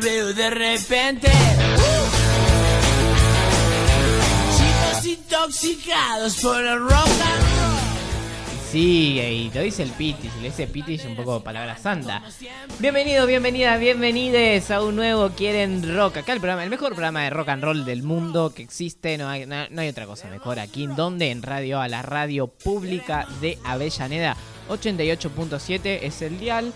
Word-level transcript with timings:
Veo 0.00 0.32
de 0.32 0.50
repente 0.50 1.28
chicos 4.56 5.06
intoxicados 5.06 6.36
por 6.36 6.64
el 6.64 6.78
rock 6.80 6.92
and 6.92 7.42
roll. 7.42 7.78
Sí, 8.70 9.18
y 9.18 9.50
lo 9.54 9.62
dice 9.62 9.82
el 9.82 9.90
Piti, 9.90 10.28
si 10.28 10.40
le 10.40 10.50
dice 10.50 10.66
Piti 10.66 10.94
es 10.94 11.04
un 11.06 11.16
poco 11.16 11.42
palabra 11.42 11.78
santa. 11.78 12.22
Bienvenidos, 12.78 13.26
bienvenidas, 13.26 13.80
bienvenides 13.80 14.70
a 14.70 14.82
un 14.82 14.94
nuevo 14.94 15.30
Quieren 15.30 15.96
Rock. 15.96 16.18
Acá 16.18 16.34
el 16.34 16.40
programa, 16.40 16.64
el 16.64 16.70
mejor 16.70 16.90
programa 16.90 17.22
de 17.22 17.30
rock 17.30 17.48
and 17.48 17.64
roll 17.64 17.84
del 17.86 18.02
mundo 18.02 18.52
que 18.54 18.62
existe. 18.62 19.16
No 19.16 19.28
hay, 19.28 19.48
otra 19.88 20.04
cosa 20.04 20.28
mejor 20.28 20.58
aquí. 20.58 20.84
¿En 20.84 20.96
donde 20.96 21.30
En 21.30 21.42
radio, 21.42 21.80
a 21.80 21.88
la 21.88 22.02
radio 22.02 22.46
pública 22.46 23.26
de 23.40 23.58
Avellaneda 23.64 24.36
88.7 24.68 26.00
es 26.02 26.20
el 26.20 26.38
dial 26.38 26.72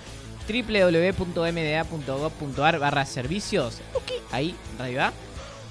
www.mda.gov.ar 0.52 2.78
barra 2.78 3.06
servicios. 3.06 3.80
Ok, 3.94 4.12
ahí, 4.30 4.54
Radio 4.78 5.04
A. 5.04 5.12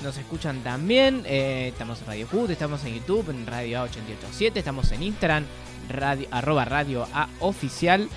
Nos 0.03 0.17
escuchan 0.17 0.63
también, 0.63 1.23
eh, 1.27 1.67
estamos 1.67 2.01
en 2.01 2.07
Radio 2.07 2.27
Cut, 2.27 2.49
estamos 2.49 2.83
en 2.85 2.95
YouTube, 2.95 3.29
en 3.29 3.45
Radio 3.45 3.85
A887, 3.85 4.53
estamos 4.55 4.91
en 4.91 5.03
Instagram, 5.03 5.45
radio, 5.89 6.27
arroba 6.31 6.65
Radio 6.65 7.07
A 7.13 7.29
Oficial. 7.39 8.09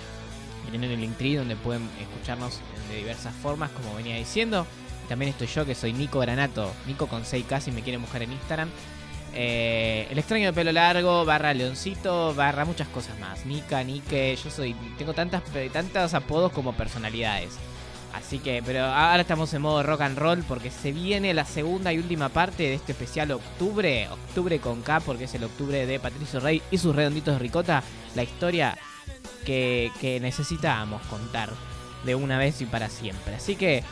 Tienen 0.71 0.91
el 0.91 1.01
Linktree 1.01 1.37
donde 1.37 1.57
pueden 1.57 1.87
escucharnos 2.01 2.61
de 2.91 2.97
diversas 2.97 3.35
formas, 3.35 3.71
como 3.71 3.95
venía 3.95 4.17
diciendo. 4.17 4.67
También 5.11 5.31
estoy 5.31 5.49
yo, 5.49 5.67
que 5.67 5.75
soy 5.75 5.93
Nico 5.93 6.21
Granato, 6.21 6.73
Nico 6.87 7.07
con 7.07 7.25
6K 7.25 7.61
si 7.61 7.71
me 7.71 7.83
quieren 7.83 8.01
buscar 8.01 8.23
en 8.23 8.33
Instagram. 8.33 8.71
Eh, 9.37 10.07
el 10.11 10.19
extraño 10.19 10.47
de 10.47 10.53
pelo 10.53 10.71
largo, 10.71 11.25
barra 11.25 11.53
leoncito, 11.53 12.35
barra 12.35 12.65
muchas 12.65 12.89
cosas 12.89 13.19
más. 13.19 13.45
Nika, 13.45 13.83
Nike, 13.83 14.37
yo 14.37 14.51
soy. 14.51 14.75
Tengo 14.97 15.13
tantas, 15.13 15.43
tantos 15.73 16.15
apodos 16.15 16.53
como 16.53 16.73
personalidades. 16.75 17.59
Así 18.13 18.39
que, 18.39 18.63
pero 18.65 18.85
ahora 18.85 19.23
estamos 19.23 19.53
en 19.55 19.63
modo 19.63 19.83
rock 19.83 20.03
and 20.03 20.17
roll 20.17 20.45
porque 20.45 20.71
se 20.71 20.93
viene 20.93 21.35
la 21.35 21.45
segunda 21.45 21.93
y 21.93 21.99
última 21.99 22.29
parte 22.29 22.63
de 22.63 22.75
este 22.75 22.93
especial 22.93 23.33
octubre. 23.33 24.09
Octubre 24.09 24.61
con 24.61 24.83
K 24.83 25.01
porque 25.01 25.25
es 25.25 25.35
el 25.35 25.43
octubre 25.43 25.85
de 25.85 25.99
Patricio 25.99 26.39
Rey 26.39 26.63
y 26.71 26.79
sus 26.79 26.95
redonditos 26.95 27.35
de 27.35 27.41
ricota. 27.41 27.83
La 28.15 28.23
historia 28.23 28.79
que, 29.45 29.91
que 30.01 30.21
necesitábamos 30.21 31.03
contar 31.07 31.51
de 32.05 32.15
una 32.15 32.39
vez 32.39 32.61
y 32.61 32.67
para 32.67 32.89
siempre. 32.89 33.35
Así 33.35 33.57
que 33.57 33.83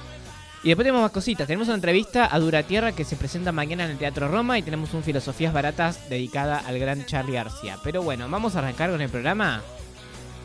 y 0.63 0.69
después 0.69 0.85
tenemos 0.85 1.03
más 1.03 1.11
cositas. 1.11 1.47
Tenemos 1.47 1.69
una 1.69 1.75
entrevista 1.75 2.29
a 2.33 2.39
Dura 2.39 2.63
Tierra 2.63 2.93
que 2.93 3.05
se 3.05 3.17
presenta 3.17 3.51
mañana 3.51 3.85
en 3.85 3.91
el 3.93 3.99
Teatro 3.99 4.29
Roma 4.29 4.59
y 4.59 4.63
tenemos 4.63 4.95
un 4.95 5.03
Filosofías 5.03 5.53
Baratas 5.53 6.09
dedicada 6.09 6.59
al 6.59 6.79
gran 6.79 7.05
Charlie 7.05 7.35
García. 7.35 7.79
Pero 7.83 8.03
bueno, 8.03 8.29
vamos 8.29 8.55
a 8.55 8.61
arrancar 8.61 8.91
con 8.91 9.01
el 9.01 9.09
programa 9.09 9.63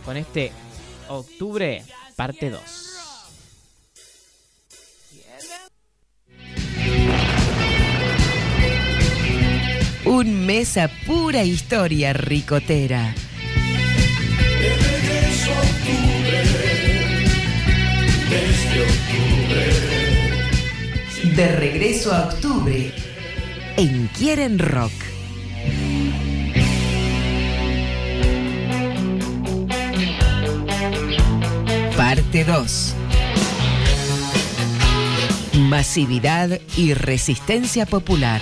con 0.03 0.17
este 0.17 0.51
octubre 1.07 1.83
parte 2.15 2.49
2. 2.49 2.61
Un 10.05 10.45
mes 10.45 10.77
a 10.77 10.89
pura 11.05 11.43
historia 11.43 12.13
ricotera. 12.13 13.13
De 21.37 21.55
regreso 21.55 22.11
a 22.15 22.29
octubre 22.29 22.91
en 23.77 24.07
Quieren 24.07 24.57
Rock. 24.57 24.91
Parte 31.95 32.43
2. 32.43 32.95
Masividad 35.59 36.59
y 36.75 36.95
resistencia 36.95 37.85
popular. 37.85 38.41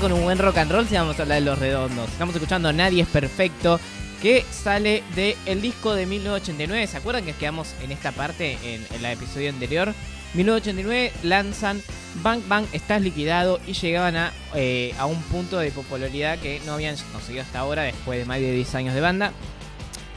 Con 0.00 0.12
un 0.12 0.22
buen 0.22 0.38
rock 0.38 0.56
and 0.56 0.72
roll 0.72 0.88
si 0.88 0.94
vamos 0.94 1.18
a 1.18 1.22
hablar 1.22 1.40
de 1.40 1.44
los 1.44 1.58
redondos. 1.58 2.08
Estamos 2.08 2.34
escuchando 2.34 2.72
Nadie 2.72 3.02
es 3.02 3.08
Perfecto, 3.08 3.78
que 4.22 4.46
sale 4.50 5.02
del 5.14 5.60
disco 5.60 5.94
de 5.94 6.06
1989. 6.06 6.86
¿Se 6.86 6.96
acuerdan 6.96 7.24
que 7.24 7.34
quedamos 7.34 7.74
en 7.82 7.92
esta 7.92 8.10
parte 8.12 8.56
en, 8.62 8.86
en 8.94 9.04
el 9.04 9.12
episodio 9.12 9.50
anterior? 9.50 9.92
1989 10.32 11.12
lanzan 11.22 11.82
Bang 12.22 12.40
Bang 12.48 12.64
Estás 12.72 13.02
Liquidado 13.02 13.60
y 13.66 13.74
llegaban 13.74 14.16
a, 14.16 14.32
eh, 14.54 14.94
a 14.98 15.04
un 15.04 15.20
punto 15.24 15.58
de 15.58 15.70
popularidad 15.70 16.38
que 16.38 16.62
no 16.64 16.72
habían 16.72 16.96
conseguido 17.12 17.42
hasta 17.42 17.58
ahora 17.58 17.82
después 17.82 18.18
de 18.18 18.24
más 18.24 18.38
de 18.40 18.52
10 18.52 18.74
años 18.76 18.94
de 18.94 19.02
banda. 19.02 19.32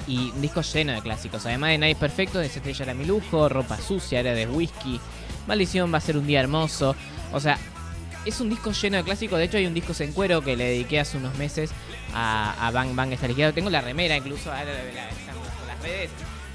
Y 0.07 0.31
un 0.31 0.41
disco 0.41 0.61
lleno 0.61 0.93
de 0.93 1.01
clásicos. 1.01 1.45
Además 1.45 1.71
de 1.71 1.77
Nadie 1.79 1.93
es 1.93 1.99
Perfecto, 1.99 2.39
de 2.39 2.45
Estrella 2.45 2.85
era 2.85 2.93
mi 2.93 3.03
lujo, 3.03 3.49
Ropa 3.49 3.77
Sucia 3.77 4.21
era 4.21 4.33
de 4.33 4.47
Whisky, 4.47 4.99
Maldición 5.45 5.93
va 5.93 5.97
a 5.97 6.01
ser 6.01 6.17
un 6.17 6.25
día 6.25 6.39
hermoso. 6.39 6.95
O 7.33 7.39
sea, 7.39 7.57
es 8.25 8.39
un 8.39 8.49
disco 8.49 8.71
lleno 8.71 8.97
de 8.97 9.03
clásicos. 9.03 9.37
De 9.37 9.45
hecho, 9.45 9.57
hay 9.57 9.65
un 9.65 9.73
disco 9.73 9.93
en 9.99 10.11
cuero 10.13 10.41
que 10.41 10.55
le 10.55 10.65
dediqué 10.65 10.99
hace 10.99 11.17
unos 11.17 11.37
meses 11.37 11.71
a, 12.13 12.69
Bang 12.73 12.95
Bang 12.95 13.11
está 13.11 13.27
liquidado. 13.27 13.53
Tengo 13.53 13.69
la 13.69 13.81
remera, 13.81 14.17
incluso 14.17 14.51
ahora 14.51 14.65
la, 14.65 15.09
están 15.09 15.35
las 15.67 15.81
redes. 15.81 16.09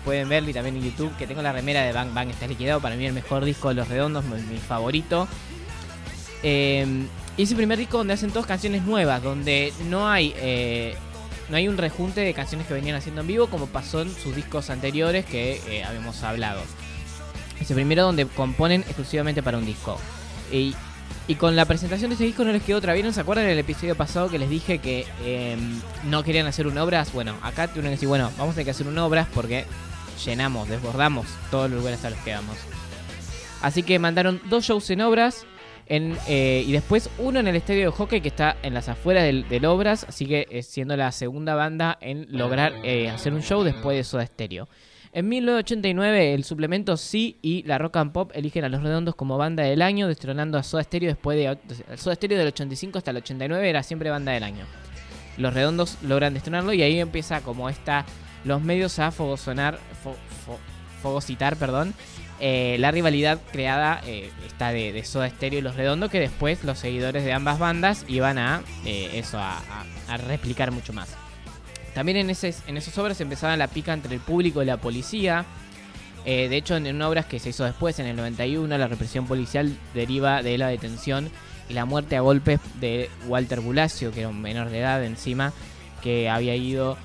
Pueden 0.04 0.28
verlo 0.28 0.48
y 0.50 0.54
también 0.54 0.76
en 0.76 0.84
YouTube 0.84 1.14
que 1.16 1.26
tengo 1.26 1.42
la 1.42 1.52
remera 1.52 1.82
de 1.82 1.92
Bang 1.92 2.14
Bang 2.14 2.30
está 2.30 2.46
liquidado. 2.46 2.80
Para 2.80 2.96
mí 2.96 3.04
el 3.06 3.12
mejor 3.12 3.44
disco 3.44 3.68
de 3.68 3.74
Los 3.74 3.88
Redondos, 3.88 4.24
mi, 4.24 4.58
favorito. 4.58 5.28
Eh, 6.42 6.86
y 7.36 7.42
es 7.42 7.50
el 7.50 7.56
primer 7.56 7.78
disco 7.78 7.98
donde 7.98 8.14
hacen 8.14 8.30
todas 8.30 8.46
canciones 8.46 8.82
nuevas, 8.82 9.22
donde 9.22 9.72
no 9.88 10.08
hay 10.08 10.34
eh, 10.36 10.96
no 11.48 11.56
hay 11.56 11.68
un 11.68 11.78
rejunte 11.78 12.20
de 12.20 12.34
canciones 12.34 12.66
que 12.66 12.74
venían 12.74 12.96
haciendo 12.96 13.22
en 13.22 13.26
vivo 13.26 13.46
como 13.48 13.66
pasó 13.66 14.02
en 14.02 14.14
sus 14.14 14.36
discos 14.36 14.70
anteriores 14.70 15.24
que 15.24 15.60
eh, 15.68 15.84
habíamos 15.84 16.22
hablado. 16.22 16.62
Es 17.60 17.70
el 17.70 17.76
primero 17.76 18.02
donde 18.02 18.26
componen 18.26 18.82
exclusivamente 18.82 19.42
para 19.42 19.58
un 19.58 19.66
disco. 19.66 19.98
Y, 20.52 20.74
y 21.26 21.34
con 21.34 21.56
la 21.56 21.66
presentación 21.66 22.10
de 22.10 22.14
ese 22.14 22.24
disco 22.24 22.44
no 22.44 22.52
les 22.52 22.62
quedó 22.62 22.78
otra. 22.78 22.94
¿Vieron? 22.94 23.12
¿Se 23.12 23.20
acuerdan 23.20 23.46
del 23.46 23.58
episodio 23.58 23.94
pasado 23.96 24.30
que 24.30 24.38
les 24.38 24.48
dije 24.48 24.78
que 24.78 25.06
eh, 25.24 25.56
no 26.04 26.22
querían 26.22 26.46
hacer 26.46 26.66
un 26.66 26.78
obras? 26.78 27.12
Bueno, 27.12 27.36
acá 27.42 27.68
tuvieron 27.68 27.90
que 27.90 27.96
decir, 27.96 28.08
bueno, 28.08 28.30
vamos 28.38 28.52
a 28.52 28.54
tener 28.54 28.64
que 28.64 28.70
hacer 28.70 28.86
un 28.86 28.98
obras 28.98 29.28
porque 29.34 29.66
llenamos, 30.24 30.68
desbordamos 30.68 31.26
todos 31.50 31.70
los 31.70 31.80
lugares 31.80 32.04
a 32.04 32.10
los 32.10 32.18
que 32.20 32.32
vamos. 32.32 32.56
Así 33.60 33.82
que 33.82 33.98
mandaron 33.98 34.40
dos 34.48 34.64
shows 34.64 34.88
en 34.90 35.00
obras. 35.00 35.46
En, 35.90 36.18
eh, 36.28 36.64
y 36.66 36.72
después 36.72 37.08
uno 37.18 37.40
en 37.40 37.48
el 37.48 37.56
estadio 37.56 37.80
de 37.80 37.90
hockey 37.90 38.20
que 38.20 38.28
está 38.28 38.56
en 38.62 38.74
las 38.74 38.90
afueras 38.90 39.24
del, 39.24 39.64
Obras, 39.64 40.06
sigue 40.10 40.46
eh, 40.50 40.62
siendo 40.62 40.94
la 40.98 41.12
segunda 41.12 41.54
banda 41.54 41.96
en 42.02 42.26
lograr 42.28 42.74
eh, 42.84 43.08
hacer 43.08 43.32
un 43.32 43.42
show 43.42 43.62
después 43.62 43.96
de 43.96 44.04
Soda 44.04 44.26
Stereo. 44.26 44.68
En 45.12 45.28
1989 45.28 46.34
el 46.34 46.44
suplemento 46.44 46.96
Sí 46.96 47.38
y 47.42 47.62
la 47.64 47.78
Rock 47.78 47.96
and 47.96 48.12
Pop 48.12 48.30
eligen 48.34 48.64
a 48.64 48.68
Los 48.68 48.82
Redondos 48.82 49.14
como 49.14 49.38
banda 49.38 49.62
del 49.62 49.82
año, 49.82 50.06
destronando 50.06 50.58
a 50.58 50.62
Soda 50.62 50.82
Stereo 50.84 51.08
después 51.08 51.36
de... 51.38 51.96
Soda 51.96 52.14
Stereo 52.14 52.38
del 52.38 52.48
85 52.48 52.98
hasta 52.98 53.10
el 53.10 53.16
89 53.18 53.68
era 53.70 53.82
siempre 53.82 54.10
banda 54.10 54.32
del 54.32 54.42
año. 54.42 54.64
Los 55.38 55.54
Redondos 55.54 55.96
logran 56.02 56.34
destronarlo 56.34 56.72
y 56.72 56.82
ahí 56.82 57.00
empieza 57.00 57.40
como 57.40 57.68
esta... 57.68 58.04
Los 58.44 58.62
medios 58.62 58.98
a 58.98 59.10
fogosonar, 59.10 59.78
fo- 60.04 60.12
fo- 60.46 60.58
fogocitar, 61.02 61.56
perdón, 61.56 61.92
eh, 62.38 62.76
la 62.78 62.92
rivalidad 62.92 63.40
creada 63.50 64.00
eh, 64.06 64.30
está 64.46 64.70
de, 64.70 65.02
Soda 65.04 65.28
Stereo 65.28 65.58
y 65.58 65.62
Los 65.62 65.74
Redondos, 65.74 66.10
que 66.10 66.20
después 66.20 66.62
los 66.62 66.78
seguidores 66.78 67.24
de 67.24 67.32
ambas 67.32 67.58
bandas 67.58 68.04
iban 68.08 68.38
a 68.38 68.62
eh, 68.84 69.10
eso, 69.14 69.38
a 69.38 70.16
replicar 70.28 70.70
mucho 70.70 70.92
más. 70.92 71.16
También 71.98 72.18
en, 72.18 72.30
ese, 72.30 72.54
en 72.68 72.76
esos 72.76 72.96
obras 72.98 73.20
empezaba 73.20 73.56
la 73.56 73.66
pica 73.66 73.92
entre 73.92 74.14
el 74.14 74.20
público 74.20 74.62
y 74.62 74.64
la 74.64 74.76
policía. 74.76 75.44
Eh, 76.24 76.48
de 76.48 76.56
hecho, 76.56 76.76
en, 76.76 76.86
en 76.86 77.02
obras 77.02 77.26
que 77.26 77.40
se 77.40 77.48
hizo 77.48 77.64
después, 77.64 77.98
en 77.98 78.06
el 78.06 78.14
91, 78.14 78.78
la 78.78 78.86
represión 78.86 79.26
policial 79.26 79.76
deriva 79.94 80.40
de 80.44 80.56
la 80.58 80.68
detención 80.68 81.28
y 81.68 81.72
la 81.72 81.86
muerte 81.86 82.16
a 82.16 82.20
golpes 82.20 82.60
de 82.78 83.10
Walter 83.26 83.58
Bulacio, 83.58 84.12
que 84.12 84.20
era 84.20 84.28
un 84.28 84.40
menor 84.40 84.70
de 84.70 84.78
edad 84.78 85.02
encima, 85.02 85.52
que 86.00 86.30
había 86.30 86.54
ido 86.54 86.96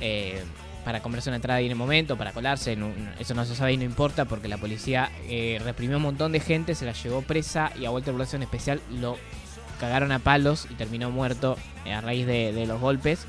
eh, 0.00 0.42
para 0.84 1.00
comerse 1.00 1.30
una 1.30 1.36
entrada 1.36 1.58
ahí 1.58 1.66
en 1.66 1.70
el 1.70 1.78
momento, 1.78 2.16
para 2.18 2.32
colarse. 2.32 2.76
eso 3.20 3.34
no 3.34 3.44
se 3.44 3.54
sabe 3.54 3.74
y 3.74 3.76
no 3.76 3.84
importa 3.84 4.24
porque 4.24 4.48
la 4.48 4.58
policía 4.58 5.12
eh, 5.28 5.60
reprimió 5.62 5.98
un 5.98 6.02
montón 6.02 6.32
de 6.32 6.40
gente, 6.40 6.74
se 6.74 6.86
la 6.86 6.92
llevó 6.92 7.22
presa 7.22 7.70
y 7.78 7.84
a 7.84 7.92
Walter 7.92 8.14
Bulacio 8.14 8.34
en 8.34 8.42
especial 8.42 8.80
lo 8.90 9.16
cagaron 9.78 10.10
a 10.10 10.18
palos 10.18 10.66
y 10.68 10.74
terminó 10.74 11.12
muerto 11.12 11.56
a 11.88 12.00
raíz 12.00 12.26
de 12.26 12.66
los 12.66 12.80
golpes. 12.80 13.28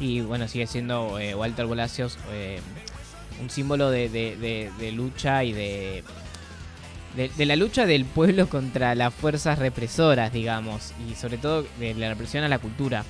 Y 0.00 0.20
bueno, 0.22 0.48
sigue 0.48 0.66
siendo 0.66 1.18
eh, 1.18 1.34
Walter 1.34 1.66
Bolacios 1.66 2.18
eh, 2.32 2.60
un 3.40 3.50
símbolo 3.50 3.90
de, 3.90 4.08
de- 4.08 4.92
lucha 4.92 5.44
y 5.44 5.52
de, 5.52 6.02
de, 7.16 7.46
la 7.46 7.56
lucha 7.56 7.86
del 7.86 8.04
pueblo 8.04 8.48
contra 8.48 8.94
las 8.94 9.12
fuerzas 9.12 9.58
represoras, 9.58 10.32
digamos, 10.32 10.92
y 11.10 11.14
sobre 11.14 11.38
todo 11.38 11.66
de 11.78 11.94
la 11.94 12.08
represión 12.10 12.44
a 12.44 12.48
la 12.48 12.58
cultura. 12.58 13.04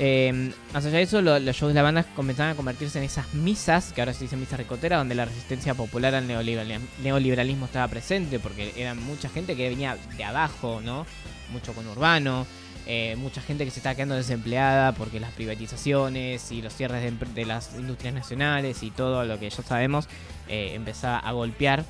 Eh, 0.00 0.52
más 0.72 0.84
allá 0.84 0.98
de 0.98 1.02
eso, 1.02 1.20
lo- 1.22 1.38
los 1.40 1.56
shows 1.56 1.70
de 1.72 1.74
la 1.74 1.82
banda 1.82 2.04
comenzaban 2.14 2.52
a 2.52 2.56
convertirse 2.56 2.98
en 2.98 3.04
esas 3.04 3.34
misas, 3.34 3.92
que 3.92 4.00
ahora 4.00 4.14
se 4.14 4.24
dicen 4.24 4.38
misas 4.40 4.58
ricoteras, 4.58 5.00
donde 5.00 5.14
la 5.16 5.24
resistencia 5.24 5.74
popular 5.74 6.14
al 6.14 6.28
neoliberal- 6.28 6.80
neoliberalismo 7.02 7.66
estaba 7.66 7.88
presente, 7.88 8.38
porque 8.38 8.72
eran 8.76 9.02
mucha 9.02 9.28
gente 9.28 9.56
que 9.56 9.68
venía 9.68 9.96
de 10.16 10.24
abajo, 10.24 10.80
¿no? 10.84 11.04
Mucho 11.52 11.72
con 11.72 11.86
urbano, 11.88 12.46
eh, 12.90 13.14
mucha 13.16 13.40
gente 13.42 13.64
que 13.66 13.70
se 13.70 13.80
estaba 13.80 13.94
quedando 13.94 14.14
desempleada 14.16 14.92
porque 14.92 15.20
las 15.20 15.30
privatizaciones 15.32 16.50
y 16.50 16.62
los 16.62 16.74
cierres 16.74 17.12
de, 17.34 17.44
las 17.44 17.74
industrias 17.78 18.14
nacionales 18.14 18.82
y 18.82 18.90
todo 18.90 19.24
lo 19.24 19.38
que 19.38 19.50
ya 19.50 19.62
sabemos 19.62 20.08
eh, 20.48 20.72
empezaba 20.74 21.18
a 21.18 21.32
golpear. 21.32 21.84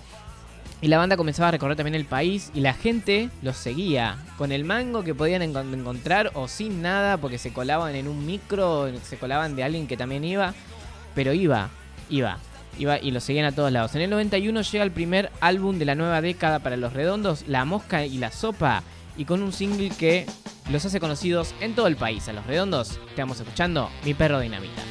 Y 0.80 0.88
la 0.88 0.98
banda 0.98 1.16
comenzaba 1.16 1.48
a 1.48 1.50
recorrer 1.52 1.76
también 1.76 1.94
el 1.94 2.04
país 2.04 2.50
y 2.54 2.60
la 2.60 2.74
gente 2.74 3.30
los 3.42 3.56
seguía 3.56 4.16
con 4.36 4.52
el 4.52 4.64
mango 4.64 5.02
que 5.04 5.14
podían 5.14 5.42
encon- 5.42 5.72
encontrar 5.72 6.30
o 6.34 6.46
sin 6.48 6.82
nada 6.82 7.16
porque 7.16 7.38
se 7.38 7.52
colaban 7.52 7.94
en 7.94 8.06
un 8.06 8.26
micro, 8.26 8.90
se 9.02 9.16
colaban 9.18 9.56
de 9.56 9.64
alguien 9.64 9.86
que 9.88 9.96
también 9.96 10.24
iba, 10.24 10.52
pero 11.14 11.32
iba, 11.32 11.70
iba, 12.10 12.38
iba 12.78 12.98
y 13.00 13.10
lo 13.12 13.20
seguían 13.20 13.46
a 13.46 13.52
todos 13.52 13.72
lados. 13.72 13.94
En 13.94 14.02
el 14.02 14.10
91 14.10 14.62
llega 14.62 14.84
el 14.84 14.92
primer 14.92 15.30
álbum 15.40 15.78
de 15.78 15.84
la 15.84 15.94
nueva 15.96 16.20
década 16.20 16.58
para 16.60 16.76
Los 16.76 16.92
Redondos, 16.92 17.44
La 17.48 17.64
Mosca 17.64 18.04
y 18.04 18.18
la 18.18 18.30
Sopa, 18.30 18.82
y 19.18 19.24
con 19.26 19.42
un 19.42 19.52
single 19.52 19.90
que 19.90 20.24
los 20.70 20.86
hace 20.86 21.00
conocidos 21.00 21.54
en 21.60 21.74
todo 21.74 21.88
el 21.88 21.96
país. 21.96 22.28
A 22.28 22.32
Los 22.32 22.46
Redondos, 22.46 22.98
estamos 23.10 23.38
escuchando 23.38 23.90
Mi 24.04 24.14
Perro 24.14 24.40
Dinamita. 24.40 24.82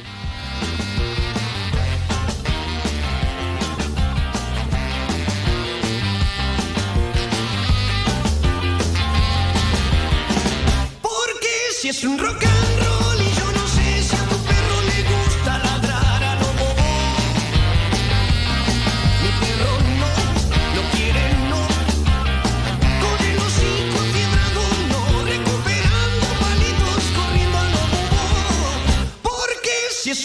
Porque 11.01 11.47
si 11.79 11.89
es 11.89 12.03
un 12.03 12.19
rock 12.19 12.56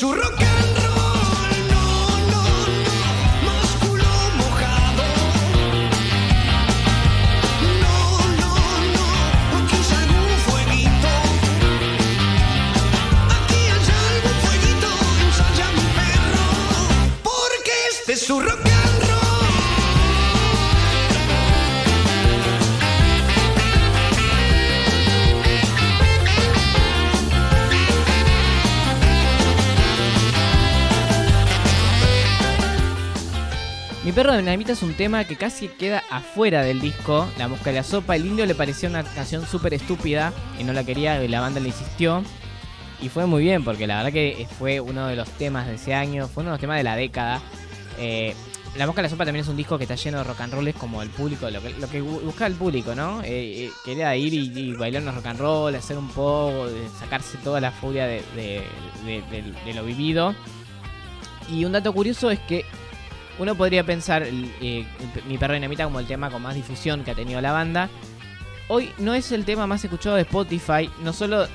si 0.03 0.09
es 0.09 0.52
perro 34.23 34.35
de 34.35 34.39
dinamita 34.43 34.71
es 34.71 34.85
un 34.85 34.95
tema 34.95 35.25
que 35.25 35.35
casi 35.35 35.67
queda 35.67 36.05
afuera 36.09 36.63
del 36.63 36.81
disco, 36.81 37.27
La 37.39 37.49
Mosca 37.49 37.73
y 37.73 37.75
la 37.75 37.83
Sopa. 37.83 38.15
El 38.15 38.25
indio 38.25 38.47
le 38.47 38.55
pareció 38.55 38.89
una 38.89 39.03
canción 39.03 39.45
súper 39.45 39.75
estúpida 39.75 40.33
y 40.61 40.63
no 40.63 40.73
la 40.73 40.85
quería, 40.85 41.25
y 41.25 41.27
la 41.27 41.41
banda 41.41 41.59
le 41.59 41.71
insistió. 41.71 42.23
Y 43.01 43.09
fue 43.09 43.27
muy 43.27 43.43
bien, 43.43 43.65
porque 43.65 43.89
la 43.89 43.97
verdad 43.97 44.13
que 44.13 44.47
fue 44.61 44.79
uno 44.79 45.09
de 45.09 45.17
los 45.17 45.29
temas 45.31 45.67
de 45.67 45.75
ese 45.75 45.93
año, 45.93 46.29
fue 46.29 46.43
uno 46.45 46.51
de 46.51 46.55
los 46.55 46.61
temas 46.61 46.77
de 46.77 46.85
la 46.85 46.95
década. 46.95 47.41
Eh, 47.99 48.33
la 48.77 48.87
Mosca 48.87 49.01
y 49.01 49.03
la 49.03 49.09
Sopa 49.09 49.25
también 49.25 49.43
es 49.43 49.49
un 49.49 49.57
disco 49.57 49.77
que 49.77 49.83
está 49.85 49.97
lleno 49.97 50.19
de 50.19 50.23
rock 50.25 50.41
and 50.43 50.55
rolls 50.55 50.77
como 50.77 51.03
el 51.03 51.09
público, 51.11 51.51
lo 51.51 51.61
que, 51.61 51.71
lo 51.71 52.05
busca 52.21 52.47
el 52.47 52.55
público, 52.55 52.95
¿no? 52.95 53.23
Eh, 53.25 53.65
eh, 53.65 53.71
quería 53.85 54.15
ir 54.15 54.33
y, 54.35 54.73
bailar 54.75 55.03
unos 55.03 55.17
rock 55.17 55.27
and 55.27 55.41
roll, 55.41 55.75
hacer 55.75 55.99
un 55.99 56.07
poco, 56.11 56.69
de 56.69 56.89
sacarse 57.01 57.39
toda 57.39 57.61
la 57.61 57.73
furia 57.73 58.07
de, 58.07 58.23
de- 58.37 58.63
de- 59.05 59.23
de- 59.33 59.53
de 59.65 59.75
lo 59.75 59.83
vivido. 59.83 60.33
Y 61.51 61.65
un 61.65 61.73
dato 61.73 61.93
curioso 61.93 62.31
es 62.31 62.39
que 62.39 62.65
uno 63.39 63.55
podría 63.55 63.85
pensar 63.85 64.25
eh, 64.27 64.87
Mi 65.27 65.39
Perro 65.39 65.55
Dinamita 65.55 65.85
como 65.85 66.01
el 66.01 66.07
tema 66.07 66.31
con 66.31 66.43
más 66.43 66.55
difusión 66.55 67.05
que 67.05 67.13
ha 67.13 67.15
tenido 67.15 67.41
la 67.41 67.53
banda. 67.53 67.89
Hoy 68.69 68.91
no 68.99 69.15
es 69.15 69.33
el 69.33 69.45
tema 69.45 69.67
más 69.67 69.85
escuchado 69.85 70.17
de 70.17 70.23
Spotify, 70.23 70.91
no 71.03 71.13
solo 71.13 71.47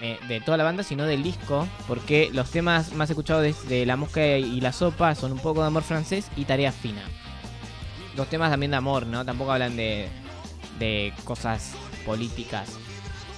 eh, 0.00 0.18
de 0.28 0.40
toda 0.40 0.58
la 0.58 0.64
banda, 0.64 0.82
sino 0.82 1.04
del 1.04 1.22
disco, 1.22 1.66
porque 1.88 2.30
los 2.32 2.50
temas 2.50 2.92
más 2.92 3.08
escuchados 3.08 3.68
de, 3.68 3.86
La 3.86 3.96
Mosca 3.96 4.36
y 4.38 4.60
la 4.60 4.72
Sopa 4.72 5.14
son 5.14 5.32
Un 5.32 5.38
poco 5.38 5.62
de 5.62 5.68
amor 5.68 5.82
francés 5.82 6.28
y 6.36 6.44
Tarea 6.44 6.72
Fina. 6.72 7.02
Dos 8.14 8.28
temas 8.28 8.50
también 8.50 8.72
de 8.72 8.78
amor, 8.78 9.06
¿no? 9.06 9.24
Tampoco 9.24 9.52
hablan 9.52 9.76
de, 9.76 10.08
de 10.78 11.12
cosas 11.24 11.74
políticas. 12.04 12.78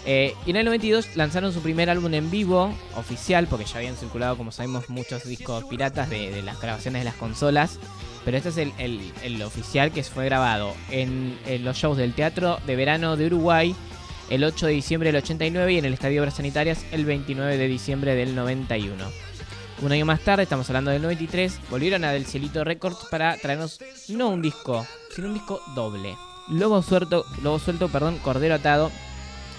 Eh, 0.06 0.34
y 0.46 0.50
en 0.50 0.56
el 0.56 0.64
92 0.64 1.16
lanzaron 1.16 1.52
su 1.52 1.60
primer 1.60 1.90
álbum 1.90 2.14
en 2.14 2.30
vivo, 2.30 2.74
oficial, 2.96 3.46
porque 3.46 3.64
ya 3.66 3.78
habían 3.78 3.96
circulado, 3.96 4.36
como 4.36 4.52
sabemos, 4.52 4.88
muchos 4.88 5.24
discos 5.24 5.64
piratas 5.64 6.08
de, 6.08 6.40
las 6.42 6.60
grabaciones 6.60 7.00
de 7.02 7.04
las 7.04 7.14
consolas. 7.16 7.78
Pero 8.24 8.36
este 8.36 8.48
es 8.50 8.56
el, 8.58 8.72
el- 8.78 9.12
el 9.22 9.42
oficial 9.42 9.90
que 9.92 10.02
fue 10.02 10.24
grabado 10.24 10.74
en, 10.90 11.38
en 11.46 11.64
los 11.64 11.76
shows 11.76 11.96
del 11.98 12.14
Teatro 12.14 12.58
de 12.66 12.76
Verano 12.76 13.16
de 13.16 13.26
Uruguay 13.26 13.74
el 14.30 14.44
8 14.44 14.66
de 14.66 14.72
diciembre 14.72 15.08
del 15.10 15.22
89 15.22 15.72
y 15.72 15.78
en 15.78 15.86
el 15.86 15.94
Estadio 15.94 16.20
Obras 16.20 16.36
Sanitarias 16.36 16.84
el 16.92 17.06
29 17.06 17.56
de 17.56 17.66
diciembre 17.68 18.14
del 18.14 18.34
91. 18.34 19.02
Un 19.80 19.92
año 19.92 20.04
más 20.04 20.20
tarde, 20.20 20.42
estamos 20.42 20.68
hablando 20.68 20.90
del 20.90 21.00
93, 21.00 21.58
volvieron 21.70 22.04
a 22.04 22.12
Del 22.12 22.26
Cielito 22.26 22.64
Records 22.64 23.06
para 23.10 23.36
traernos 23.38 23.78
no 24.08 24.28
un 24.28 24.42
disco, 24.42 24.86
sino 25.14 25.28
un 25.28 25.34
disco 25.34 25.60
doble. 25.74 26.14
Lobo 26.48 26.82
suelto, 26.82 27.24
Lobo 27.42 27.58
suelto, 27.58 27.88
perdón, 27.88 28.18
Cordero 28.18 28.56
atado, 28.56 28.90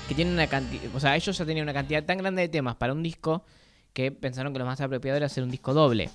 que 0.09 0.15
tiene 0.15 0.33
una 0.33 0.47
cantidad, 0.47 0.83
o 0.93 0.99
sea, 0.99 1.15
ellos 1.15 1.37
ya 1.37 1.45
tenían 1.45 1.63
una 1.63 1.73
cantidad 1.73 2.03
tan 2.03 2.17
grande 2.17 2.41
de 2.41 2.49
temas 2.49 2.75
para 2.75 2.93
un 2.93 3.03
disco 3.03 3.43
que 3.93 4.11
pensaron 4.11 4.51
que 4.53 4.59
lo 4.59 4.65
más 4.65 4.81
apropiado 4.81 5.17
era 5.17 5.27
hacer 5.27 5.43
un 5.43 5.51
disco 5.51 5.73
doble. 5.73 6.09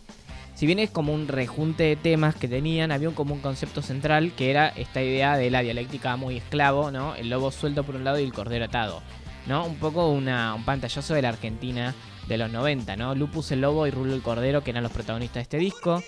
Si 0.57 0.67
bien 0.67 0.81
es 0.81 0.91
como 0.91 1.15
un 1.15 1.29
rejunte 1.29 1.85
de 1.85 1.97
temas 1.97 2.35
que 2.35 2.49
tenían, 2.49 2.91
había 2.91 3.09
un 3.09 3.15
común 3.15 3.41
concepto 3.41 3.83
central 3.83 4.33
que 4.37 4.51
era 4.51 4.69
esta 4.69 5.01
idea 5.01 5.37
de 5.37 5.49
la 5.49 5.63
dialéctica 5.63 6.17
muy 6.17 6.37
esclavo, 6.37 6.91
¿no? 6.91 7.15
El 7.15 7.31
lobo 7.31 7.53
suelto 7.53 7.85
por 7.85 7.95
un 7.95 8.05
lado 8.05 8.19
y 8.19 8.25
el 8.25 8.33
cordero 8.33 8.65
atado, 8.65 9.01
¿no? 9.47 9.65
Un 9.65 9.77
poco 9.77 10.11
un 10.11 10.29
pantallazo 10.65 11.15
de 11.15 11.23
la 11.23 11.29
Argentina 11.29 11.95
de 12.27 12.39
los 12.39 12.51
90, 12.51 12.97
¿no? 12.97 13.15
Lupus 13.15 13.53
el 13.53 13.61
lobo 13.61 13.87
y 13.87 13.91
Rulo 13.91 14.15
el 14.15 14.23
cordero 14.23 14.65
que 14.65 14.71
eran 14.71 14.83
los 14.83 14.93
protagonistas 14.93 15.37
de 15.37 15.43
este 15.43 15.59
disco. 15.59 16.03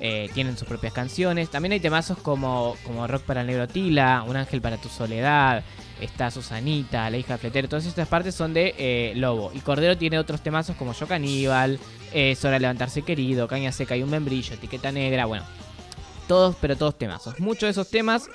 eh, 0.00 0.28
tienen 0.34 0.58
sus 0.58 0.66
propias 0.66 0.92
canciones. 0.92 1.48
También 1.50 1.72
hay 1.72 1.80
temazos 1.80 2.18
como, 2.18 2.76
como 2.84 3.06
Rock 3.06 3.22
para 3.22 3.40
el 3.42 3.46
Negro 3.46 3.68
Tila, 3.68 4.24
Un 4.26 4.36
Ángel 4.36 4.60
para 4.60 4.76
tu 4.78 4.88
Soledad, 4.88 5.62
está 6.00 6.30
Susanita, 6.30 7.08
La 7.10 7.16
hija 7.18 7.34
de 7.34 7.38
Fletero. 7.38 7.68
Todas 7.68 7.86
estas 7.86 8.08
partes 8.08 8.34
son 8.34 8.52
de 8.54 8.74
eh, 8.78 9.12
Lobo. 9.16 9.50
Y 9.54 9.60
Cordero 9.60 9.96
tiene 9.96 10.18
otros 10.18 10.40
temazos 10.42 10.76
como 10.76 10.92
Yo 10.92 11.06
Caníbal, 11.06 11.78
eh, 12.12 12.36
levantarse 12.42 13.02
querido, 13.02 13.48
Caña 13.48 13.72
Seca 13.72 13.96
y 13.96 14.02
un 14.02 14.10
membrillo, 14.10 14.54
Etiqueta 14.54 14.92
Negra, 14.92 15.26
bueno. 15.26 15.44
Todos, 16.28 16.56
pero 16.60 16.76
todos 16.76 16.98
temazos. 16.98 17.38
Muchos 17.38 17.62
de 17.62 17.70
esos 17.70 17.88
temas 17.88 18.28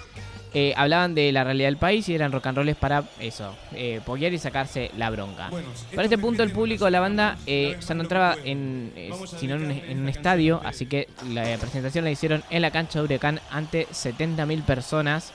eh, 0.53 0.74
hablaban 0.77 1.13
de 1.15 1.32
la 1.32 1.44
realidad 1.44 1.68
del 1.68 1.77
país 1.77 2.08
y 2.10 2.15
eran 2.15 2.32
rock 2.32 2.48
and 2.48 2.58
rolls 2.58 2.75
para 2.77 3.03
eso, 3.20 3.53
eh, 3.74 4.00
poguear 4.06 4.34
y 4.34 4.38
sacarse 4.39 4.91
la 4.98 5.10
bronca. 5.10 5.50
Para 5.94 6.03
este 6.03 6.18
punto 6.18 6.41
el 6.44 6.51
público 6.51 6.86
de 6.86 6.91
la 6.91 7.00
banda 7.01 7.38
eh, 7.46 7.77
ya 7.86 7.94
no 7.94 8.03
entraba 8.03 8.36
en, 8.44 8.91
eh, 8.96 9.12
sino 9.39 9.56
en, 9.56 9.65
un- 9.65 9.72
en 9.72 10.00
un 10.01 10.10
estadio, 10.10 10.62
así 10.63 10.86
que 10.86 11.08
la 11.30 11.44
presentación 11.58 12.03
la 12.06 12.12
hicieron 12.12 12.44
en 12.50 12.62
la 12.62 12.72
cancha 12.72 13.00
de 13.00 13.06
Huracán 13.06 13.39
ante 13.50 13.88
70.000 13.88 14.63
personas. 14.63 15.32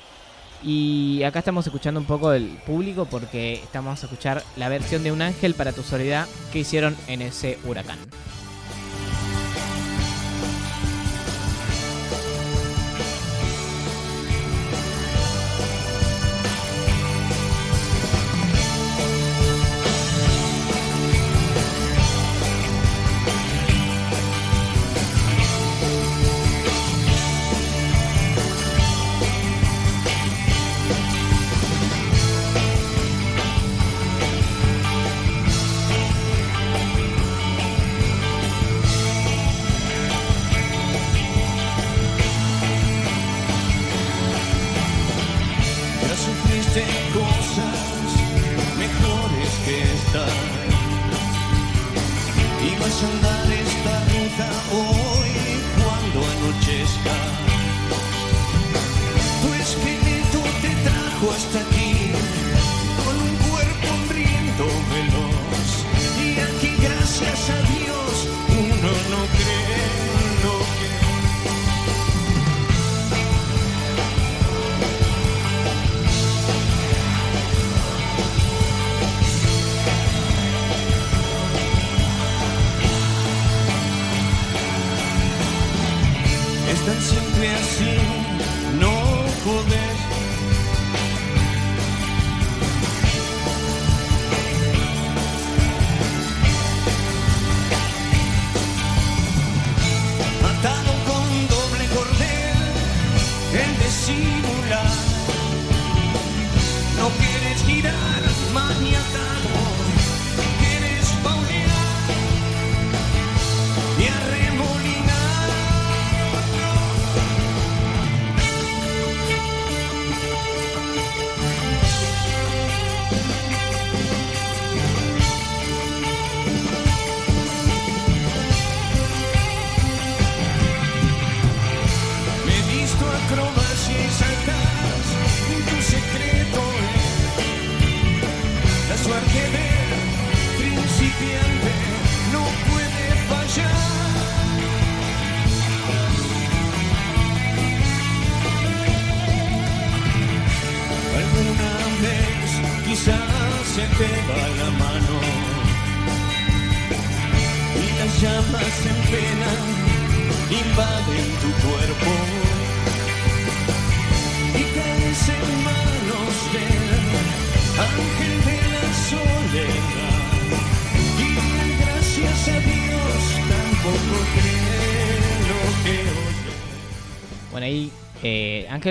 Y 0.67 1.23
acá 1.23 1.39
estamos 1.39 1.65
escuchando 1.65 2.01
un 2.01 2.07
poco 2.07 2.31
del 2.31 2.49
público 2.67 3.05
porque 3.05 3.55
estamos 3.55 4.03
a 4.03 4.07
escuchar 4.07 4.43
la 4.57 4.69
versión 4.69 5.05
de 5.05 5.13
Un 5.13 5.23
Ángel 5.23 5.55
para 5.55 5.73
tu 5.73 5.85
Soledad 5.85 6.27
que 6.53 6.59
hicieron 6.59 6.97
en 7.07 7.23
ese 7.23 7.57
huracán. 7.65 7.99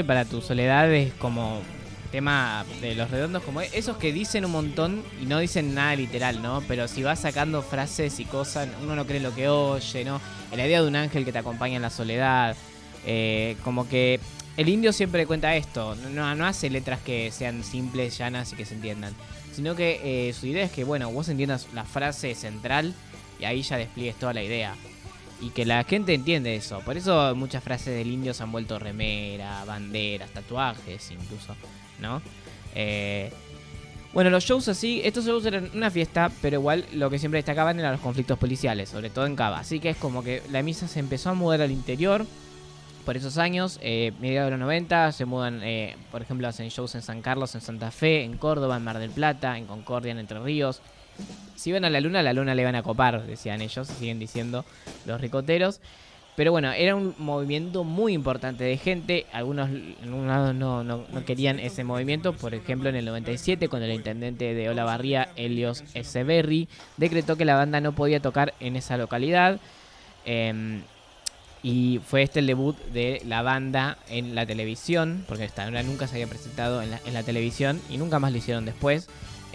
Para 0.04 0.26
tu 0.26 0.42
soledad 0.42 0.94
es 0.94 1.14
como 1.14 1.62
tema 2.12 2.66
de 2.82 2.96
los 2.96 3.10
redondos, 3.10 3.44
como 3.44 3.62
esos 3.62 3.96
que 3.96 4.12
dicen 4.12 4.44
un 4.44 4.52
montón 4.52 5.02
y 5.22 5.26
no 5.26 5.40
dicen 5.40 5.74
nada 5.74 5.96
literal, 5.96 6.42
¿no? 6.42 6.62
Pero 6.68 6.90
si 6.90 7.02
vas 7.02 7.20
sacando 7.20 7.62
frases 7.62 8.20
y 8.20 8.26
cosas, 8.26 8.68
uno 8.84 8.98
no 8.98 9.06
cree 9.06 9.22
lo 9.22 9.34
que 9.34 9.48
oye, 9.48 10.04
¿no? 10.04 10.20
La 10.54 10.68
idea 10.68 10.82
de 10.82 10.88
un 10.90 10.98
ángel 10.98 11.24
que 11.24 11.32
te 11.32 11.38
acompaña 11.38 11.78
en 11.78 11.82
la 11.82 11.90
soledad, 11.90 12.58
eh, 13.06 13.56
como 13.64 13.88
que 13.88 14.20
el 14.58 14.68
indio 14.68 14.92
siempre 14.92 15.26
cuenta 15.26 15.56
esto, 15.56 15.96
no, 15.96 16.36
no 16.36 16.46
hace 16.46 16.70
letras 16.70 17.00
que 17.00 17.32
sean 17.32 17.64
simples, 17.64 18.18
llanas 18.18 18.52
y 18.52 18.58
que 18.58 18.66
se 18.66 18.76
entiendan, 18.76 19.14
sino 19.54 19.76
que 19.76 20.28
eh, 20.28 20.34
su 20.34 20.48
idea 20.48 20.66
es 20.66 20.72
que, 20.72 20.84
bueno, 20.84 21.10
vos 21.10 21.30
entiendas 21.30 21.68
la 21.74 21.86
frase 21.86 22.36
central 22.36 22.94
y 23.40 23.46
ahí 23.46 23.62
ya 23.62 23.78
despliegues 23.78 24.16
toda 24.16 24.34
la 24.34 24.44
idea 24.44 24.76
y 25.42 25.50
que 25.50 25.66
la 25.66 25.84
gente 25.84 26.14
entiende 26.14 26.56
eso. 26.56 26.80
Por 26.80 26.98
eso 26.98 27.36
muchas 27.36 27.64
frases 27.64 27.96
del 27.96 28.08
indio 28.08 28.34
se 28.34 28.44
han 28.44 28.52
vuelto 28.52 28.80
remera, 28.80 29.64
banderas, 29.66 30.32
tatuajes 30.32 31.12
incluso, 31.12 31.56
¿no? 32.00 32.22
Eh, 32.74 33.32
bueno, 34.14 34.30
los 34.30 34.46
shows 34.46 34.70
así, 34.70 35.02
estos 35.04 35.26
shows 35.26 35.46
eran 35.46 35.70
una 35.74 35.92
fiesta, 35.92 36.32
pero 36.42 36.58
igual 36.58 36.86
lo 36.94 37.10
que 37.10 37.20
siempre 37.20 37.40
destacaban 37.40 37.78
eran 37.80 37.92
los 37.92 38.02
conflictos 38.02 38.40
policiales, 38.40 38.88
sobre 38.88 39.10
todo 39.10 39.26
en 39.26 39.36
Cava. 39.36 39.60
Así 39.60 39.82
que 39.82 39.90
es 39.90 39.98
como 39.98 40.24
que 40.24 40.42
la 40.52 40.64
misa 40.64 40.88
se 40.88 41.00
empezó 41.00 41.32
a 41.32 41.34
mudar 41.34 41.62
al 41.62 41.72
interior 41.72 42.26
por 43.04 43.18
esos 43.18 43.38
años, 43.38 43.78
eh, 43.82 44.14
mediados 44.20 44.48
de 44.48 44.52
los 44.52 44.60
90, 44.62 45.12
se 45.12 45.26
mudan, 45.26 45.62
eh, 45.64 45.96
por 46.12 46.22
ejemplo, 46.22 46.48
hacen 46.48 46.70
shows 46.70 46.96
en 46.96 47.02
San 47.02 47.22
Carlos, 47.22 47.54
en 47.56 47.62
Santa 47.62 47.92
Fe, 47.92 48.24
en 48.24 48.38
Córdoba, 48.38 48.78
en 48.78 48.84
Mar 48.84 49.00
del 49.00 49.12
Plata, 49.12 49.58
en 49.58 49.66
Concordia, 49.66 50.12
en 50.12 50.20
Entre 50.20 50.40
Ríos. 50.40 50.82
Si 51.56 51.70
iban 51.70 51.86
a 51.86 51.90
la 51.90 52.02
luna, 52.02 52.20
a 52.20 52.24
la 52.24 52.34
luna 52.34 52.54
le 52.54 52.62
iban 52.62 52.76
a 52.76 52.84
copar, 52.84 53.26
decían 53.26 53.62
ellos, 53.62 53.88
siguen 53.88 54.20
diciendo 54.20 54.66
los 55.06 55.22
ricoteros. 55.22 55.82
Pero 56.36 56.52
bueno, 56.52 56.72
era 56.74 56.96
un 56.96 57.16
movimiento 57.18 57.86
muy 57.86 58.14
importante 58.14 58.66
de 58.66 58.78
gente. 58.78 59.26
Algunos 59.32 59.70
lado 59.70 60.54
no, 60.54 60.84
no, 60.84 61.06
no 61.10 61.26
querían 61.26 61.60
ese 61.60 61.86
movimiento. 61.86 62.34
Por 62.34 62.54
ejemplo, 62.54 62.90
en 62.90 62.98
el 62.98 63.06
97, 63.06 63.70
cuando 63.70 63.86
el 63.86 63.94
intendente 63.94 64.54
de 64.54 64.70
Olavarría, 64.70 65.30
Helios 65.38 65.86
Echeverry, 65.94 66.68
decretó 66.98 67.38
que 67.38 67.46
la 67.46 67.56
banda 67.56 67.80
no 67.80 67.94
podía 67.94 68.20
tocar 68.20 68.54
en 68.60 68.76
esa 68.76 68.98
localidad. 68.98 69.62
Em, 70.26 70.82
y 71.64 72.00
fue 72.06 72.22
este 72.22 72.42
el 72.42 72.48
debut 72.48 72.78
de 72.94 73.22
la 73.26 73.42
banda 73.42 73.98
en 74.10 74.36
la 74.36 74.46
televisión, 74.46 75.24
porque 75.28 75.46
hasta 75.46 75.64
ahora 75.64 75.84
nunca 75.84 76.06
se 76.06 76.16
había 76.16 76.28
presentado 76.28 76.82
en 76.82 76.92
la, 76.92 77.00
en 77.06 77.14
la 77.14 77.24
televisión 77.24 77.82
y 77.90 77.98
nunca 77.98 78.20
más 78.20 78.34
lo 78.34 78.38
hicieron 78.38 78.66
después. 78.66 79.08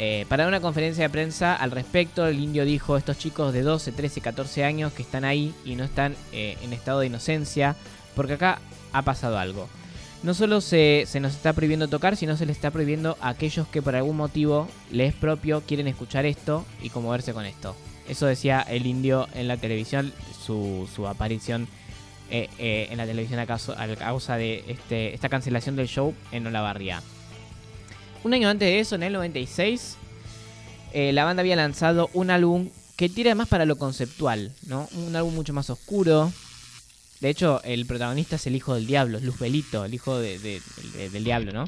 Eh, 0.02 0.25
para 0.30 0.49
una 0.49 0.62
conferencia 0.62 1.04
de 1.04 1.11
prensa 1.11 1.54
al 1.54 1.73
respecto, 1.73 2.26
el 2.26 2.40
indio 2.40 2.64
dijo, 2.64 2.97
estos 2.97 3.19
chicos 3.19 3.52
de 3.52 3.61
12, 3.61 3.92
13, 3.92 4.23
14 4.23 4.64
años 4.64 4.95
que 4.95 5.02
están 5.02 5.26
ahí 5.26 5.54
y 5.62 5.75
no 5.75 5.85
están 5.85 6.16
eh, 6.33 6.57
en 6.62 6.73
estado 6.73 7.00
de 7.00 7.09
inocencia, 7.09 7.76
porque 8.16 8.33
acá 8.33 8.61
ha 8.95 9.02
pasado 9.02 9.38
algo. 9.38 9.69
No 10.23 10.33
solo 10.33 10.62
se, 10.62 11.04
nos 11.21 11.35
está 11.35 11.52
prohibiendo 11.52 11.87
tocar, 11.88 12.16
sino 12.16 12.38
se 12.38 12.47
les 12.47 12.57
está 12.57 12.71
prohibiendo 12.71 13.19
a 13.21 13.28
aquellos 13.28 13.69
que 13.69 13.83
por 13.83 13.95
algún 13.95 14.16
motivo 14.16 14.69
les 14.90 15.12
propio 15.12 15.61
quieren 15.66 15.87
escuchar 15.87 16.25
esto 16.25 16.64
y 16.83 16.88
conmoverse 16.88 17.35
con 17.35 17.45
esto. 17.45 17.76
Eso 18.09 18.25
decía 18.25 18.62
el 18.62 18.87
indio 18.87 19.28
en 19.35 19.49
la 19.49 19.59
televisión, 19.59 20.14
su, 20.47 20.88
aparición 21.09 21.69
eh, 22.30 22.88
en 22.90 22.97
la 22.97 23.04
televisión 23.04 23.38
a, 23.38 23.47
caso- 23.47 23.76
a 23.78 23.87
causa 23.97 24.38
de 24.38 24.64
este, 24.66 25.12
esta 25.14 25.28
cancelación 25.28 25.76
del 25.76 25.88
show 25.88 26.14
en 26.33 26.47
Olavarría. 26.47 27.02
Un 28.22 28.34
año 28.34 28.48
antes 28.48 28.66
de 28.68 28.80
eso, 28.80 28.94
en 28.96 29.02
el 29.02 29.12
96, 29.14 29.96
eh, 30.92 31.12
la 31.12 31.24
banda 31.24 31.40
había 31.40 31.56
lanzado 31.56 32.10
un 32.12 32.30
álbum 32.30 32.68
que 32.96 33.08
tira 33.08 33.34
más 33.34 33.48
para 33.48 33.64
lo 33.64 33.76
conceptual, 33.76 34.52
¿no? 34.66 34.88
Un 34.92 35.16
álbum 35.16 35.34
mucho 35.34 35.52
más 35.54 35.70
oscuro. 35.70 36.30
De 37.20 37.30
hecho, 37.30 37.62
el 37.64 37.86
protagonista 37.86 38.36
es 38.36 38.46
el 38.46 38.56
hijo 38.56 38.74
del 38.74 38.86
diablo, 38.86 39.18
es 39.18 39.24
Luzbelito, 39.24 39.84
el 39.84 39.94
hijo 39.94 40.18
de- 40.18 40.38
de- 40.38 40.60
de- 40.94 41.10
del 41.10 41.24
diablo, 41.24 41.52
¿no? 41.52 41.64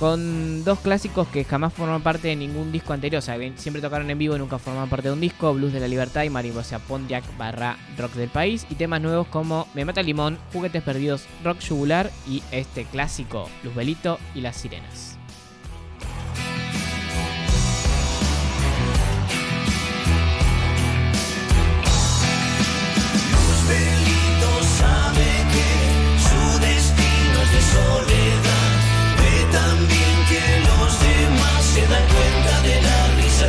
Con 0.00 0.64
dos 0.64 0.80
clásicos 0.80 1.28
que 1.28 1.44
jamás 1.44 1.72
formaron 1.72 2.02
parte 2.02 2.26
de 2.26 2.34
ningún 2.34 2.72
disco 2.72 2.92
anterior, 2.92 3.20
o 3.20 3.22
sea, 3.22 3.36
siempre 3.56 3.80
tocaron 3.80 4.10
en 4.10 4.18
vivo 4.18 4.34
y 4.34 4.38
nunca 4.40 4.58
formaron 4.58 4.88
parte 4.90 5.06
de 5.08 5.14
un 5.14 5.20
disco, 5.20 5.54
Blues 5.54 5.72
de 5.72 5.78
la 5.78 5.86
Libertad 5.86 6.24
y 6.24 6.30
Mariposa 6.30 6.80
Pontiac 6.80 7.24
barra 7.38 7.76
Rock 7.96 8.14
del 8.14 8.28
País, 8.28 8.66
y 8.68 8.74
temas 8.74 9.00
nuevos 9.00 9.28
como 9.28 9.68
Me 9.74 9.84
Mata 9.84 10.02
Limón, 10.02 10.38
Juguetes 10.52 10.82
Perdidos, 10.82 11.22
Rock 11.44 11.60
Yugular 11.60 12.10
y 12.28 12.42
este 12.50 12.84
clásico, 12.84 13.48
Luzbelito 13.62 14.18
y 14.34 14.40
las 14.40 14.56
Sirenas. 14.56 15.15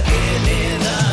Que 0.03 0.39
le 0.45 0.83
da. 0.83 1.06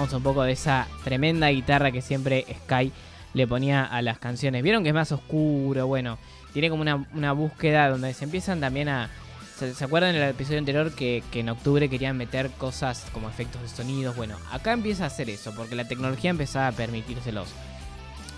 Un 0.00 0.22
poco 0.22 0.42
de 0.42 0.52
esa 0.52 0.86
tremenda 1.04 1.48
guitarra 1.48 1.90
que 1.90 2.02
siempre 2.02 2.46
Sky 2.64 2.92
le 3.34 3.46
ponía 3.46 3.84
a 3.84 4.02
las 4.02 4.18
canciones. 4.18 4.62
Vieron 4.62 4.82
que 4.82 4.90
es 4.90 4.94
más 4.94 5.12
oscuro, 5.12 5.86
bueno, 5.86 6.18
tiene 6.52 6.70
como 6.70 6.82
una, 6.82 7.06
una 7.14 7.32
búsqueda 7.32 7.88
donde 7.88 8.12
se 8.14 8.24
empiezan 8.24 8.60
también 8.60 8.88
a... 8.88 9.10
¿Se, 9.58 9.74
se 9.74 9.84
acuerdan 9.84 10.14
en 10.14 10.22
el 10.22 10.30
episodio 10.30 10.58
anterior 10.58 10.92
que, 10.92 11.22
que 11.30 11.40
en 11.40 11.48
octubre 11.48 11.88
querían 11.88 12.16
meter 12.16 12.50
cosas 12.50 13.06
como 13.12 13.28
efectos 13.28 13.62
de 13.62 13.68
sonidos? 13.68 14.14
Bueno, 14.14 14.36
acá 14.52 14.72
empieza 14.72 15.04
a 15.04 15.06
hacer 15.06 15.30
eso, 15.30 15.54
porque 15.54 15.74
la 15.74 15.88
tecnología 15.88 16.30
empezaba 16.30 16.68
a 16.68 16.72
permitírselos. 16.72 17.48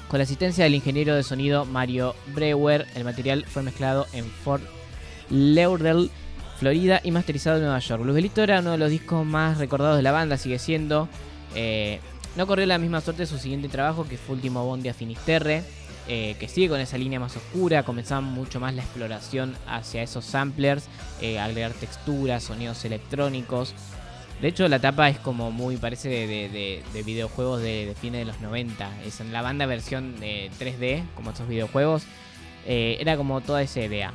Con 0.09 0.18
la 0.18 0.25
asistencia 0.25 0.64
del 0.64 0.77
ingeniero 0.77 1.16
de 1.16 1.23
sonido 1.23 1.64
Mario 1.64 2.14
Brewer, 2.35 2.87
el 2.94 3.05
material 3.05 3.44
fue 3.47 3.62
mezclado 3.62 4.07
en 4.12 4.25
Fort 4.25 4.62
Lauderdale, 5.29 6.09
Florida 6.59 7.01
y 7.05 7.11
masterizado 7.11 7.57
en 7.57 7.64
Nueva 7.64 7.79
York. 7.79 8.05
Luzbelito 8.05 8.42
era 8.42 8.61
uno 8.61 8.73
de 8.73 8.79
los 8.79 8.90
discos 8.90 9.25
más 9.25 9.59
recordados 9.59 9.97
de 9.97 10.03
la 10.03 10.12
banda, 10.12 10.37
sigue 10.38 10.59
siendo. 10.59 11.09
Eh, 11.54 12.00
no 12.37 12.46
corrió 12.46 12.66
la 12.66 12.78
misma 12.78 13.00
suerte 13.00 13.26
su 13.26 13.38
siguiente 13.38 13.68
trabajo, 13.68 14.06
que 14.08 14.16
fue 14.18 14.37
Último 14.37 14.64
Bondi 14.64 14.88
a 14.88 14.94
Finisterre, 14.94 15.62
eh, 16.08 16.37
que 16.38 16.48
sigue 16.48 16.68
con 16.68 16.80
esa 16.80 16.96
línea 16.98 17.18
más 17.20 17.37
oscura. 17.37 17.82
Comenzaba 17.82 18.20
mucho 18.20 18.61
más 18.61 18.74
la 18.74 18.82
exploración 18.82 19.56
hacia 19.66 20.02
esos 20.02 20.24
samplers, 20.24 20.87
eh, 21.20 21.38
agregar 21.38 21.72
texturas, 21.72 22.44
sonidos 22.44 22.84
electrónicos. 22.84 23.74
De 24.40 24.48
hecho, 24.48 24.68
la 24.68 24.78
tapa 24.78 25.08
es 25.08 25.18
como 25.18 25.50
muy, 25.50 25.76
parece 25.78 26.08
de, 26.08 26.26
de- 26.28 26.48
de- 26.48 26.82
de 26.92 27.02
videojuegos 27.02 27.61
de, 27.61 27.94
fines 28.00 28.20
de 28.20 28.24
los 28.24 28.40
90. 28.40 29.02
Es 29.04 29.20
en 29.20 29.32
la 29.32 29.42
banda 29.42 29.66
versión 29.66 30.14
eh, 30.22 30.48
3D, 30.61 31.02
como 31.16 31.30
estos 31.30 31.48
videojuegos. 31.48 32.04
Eh, 32.64 32.98
era 33.00 33.16
como 33.16 33.40
toda 33.40 33.62
esa 33.62 33.80
idea. 33.80 34.12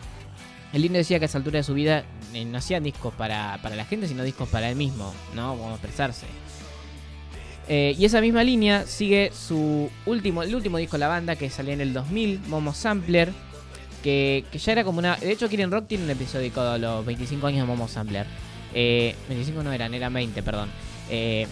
El 0.72 0.86
indio 0.86 1.00
decía 1.00 1.20
que 1.20 1.26
a 1.26 1.28
esa 1.28 1.38
altura 1.40 1.58
de 1.58 1.64
su 1.64 1.74
vida 1.74 2.06
eh, 2.34 2.46
no 2.46 2.58
hacían 2.58 2.84
discos 2.84 3.14
para, 3.16 3.60
para 3.62 3.76
la 3.76 3.84
gente, 3.86 4.08
sino 4.08 4.24
discos 4.24 4.48
para 4.50 4.70
él 4.70 4.76
mismo, 4.78 5.14
¿no? 5.36 5.56
Como 5.58 5.72
expresarse. 5.72 6.26
Eh, 7.70 7.96
y 7.98 8.06
esa 8.06 8.20
misma 8.22 8.44
línea 8.44 8.86
sigue 8.86 9.32
su 9.34 9.90
último, 10.06 10.44
el 10.44 10.54
último 10.54 10.78
disco 10.78 10.98
de 10.98 11.02
la 11.02 11.08
banda 11.08 11.36
que 11.36 11.50
salió 11.50 11.74
en 11.74 11.82
el 11.82 11.94
2000, 11.94 12.42
Momo 12.48 12.74
Sampler, 12.74 13.32
que, 14.04 14.44
que 14.52 14.58
ya 14.58 14.74
era 14.74 14.84
como 14.84 15.00
una... 15.00 15.16
De 15.16 15.32
hecho, 15.32 15.48
Kirin 15.48 15.72
Rock 15.72 15.88
tiene 15.88 16.04
un 16.04 16.10
episodio 16.10 16.52
a 16.62 16.78
los 16.78 17.06
25 17.06 17.48
años 17.48 17.62
de 17.62 17.68
Momo 17.68 17.88
Sampler. 17.88 18.26
Eh, 18.74 19.16
25 19.30 19.64
no 19.64 19.72
eran, 19.72 19.94
eran 19.94 20.14
20, 20.14 20.44
perdón. 20.44 20.70
Eh, 21.10 21.48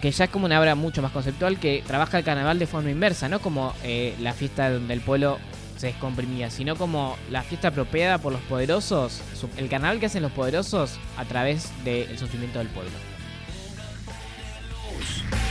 que 0.00 0.10
ya 0.10 0.24
es 0.24 0.30
como 0.30 0.46
una 0.46 0.58
obra 0.58 0.74
mucho 0.74 1.02
más 1.02 1.12
conceptual 1.12 1.58
que 1.58 1.82
trabaja 1.86 2.18
el 2.18 2.24
carnaval 2.24 2.58
de 2.58 2.66
forma 2.66 2.90
inversa, 2.90 3.28
no 3.28 3.40
como 3.40 3.74
eh, 3.82 4.14
la 4.20 4.32
fiesta 4.32 4.70
donde 4.70 4.94
el 4.94 5.00
pueblo 5.00 5.38
se 5.76 5.88
descomprimía, 5.88 6.50
sino 6.50 6.76
como 6.76 7.16
la 7.30 7.42
fiesta 7.42 7.68
apropiada 7.68 8.18
por 8.18 8.32
los 8.32 8.40
poderosos, 8.42 9.20
el 9.56 9.68
carnaval 9.68 10.00
que 10.00 10.06
hacen 10.06 10.22
los 10.22 10.32
poderosos 10.32 10.98
a 11.16 11.24
través 11.24 11.70
del 11.84 12.18
sufrimiento 12.18 12.58
del 12.58 12.68
pueblo. 12.68 12.92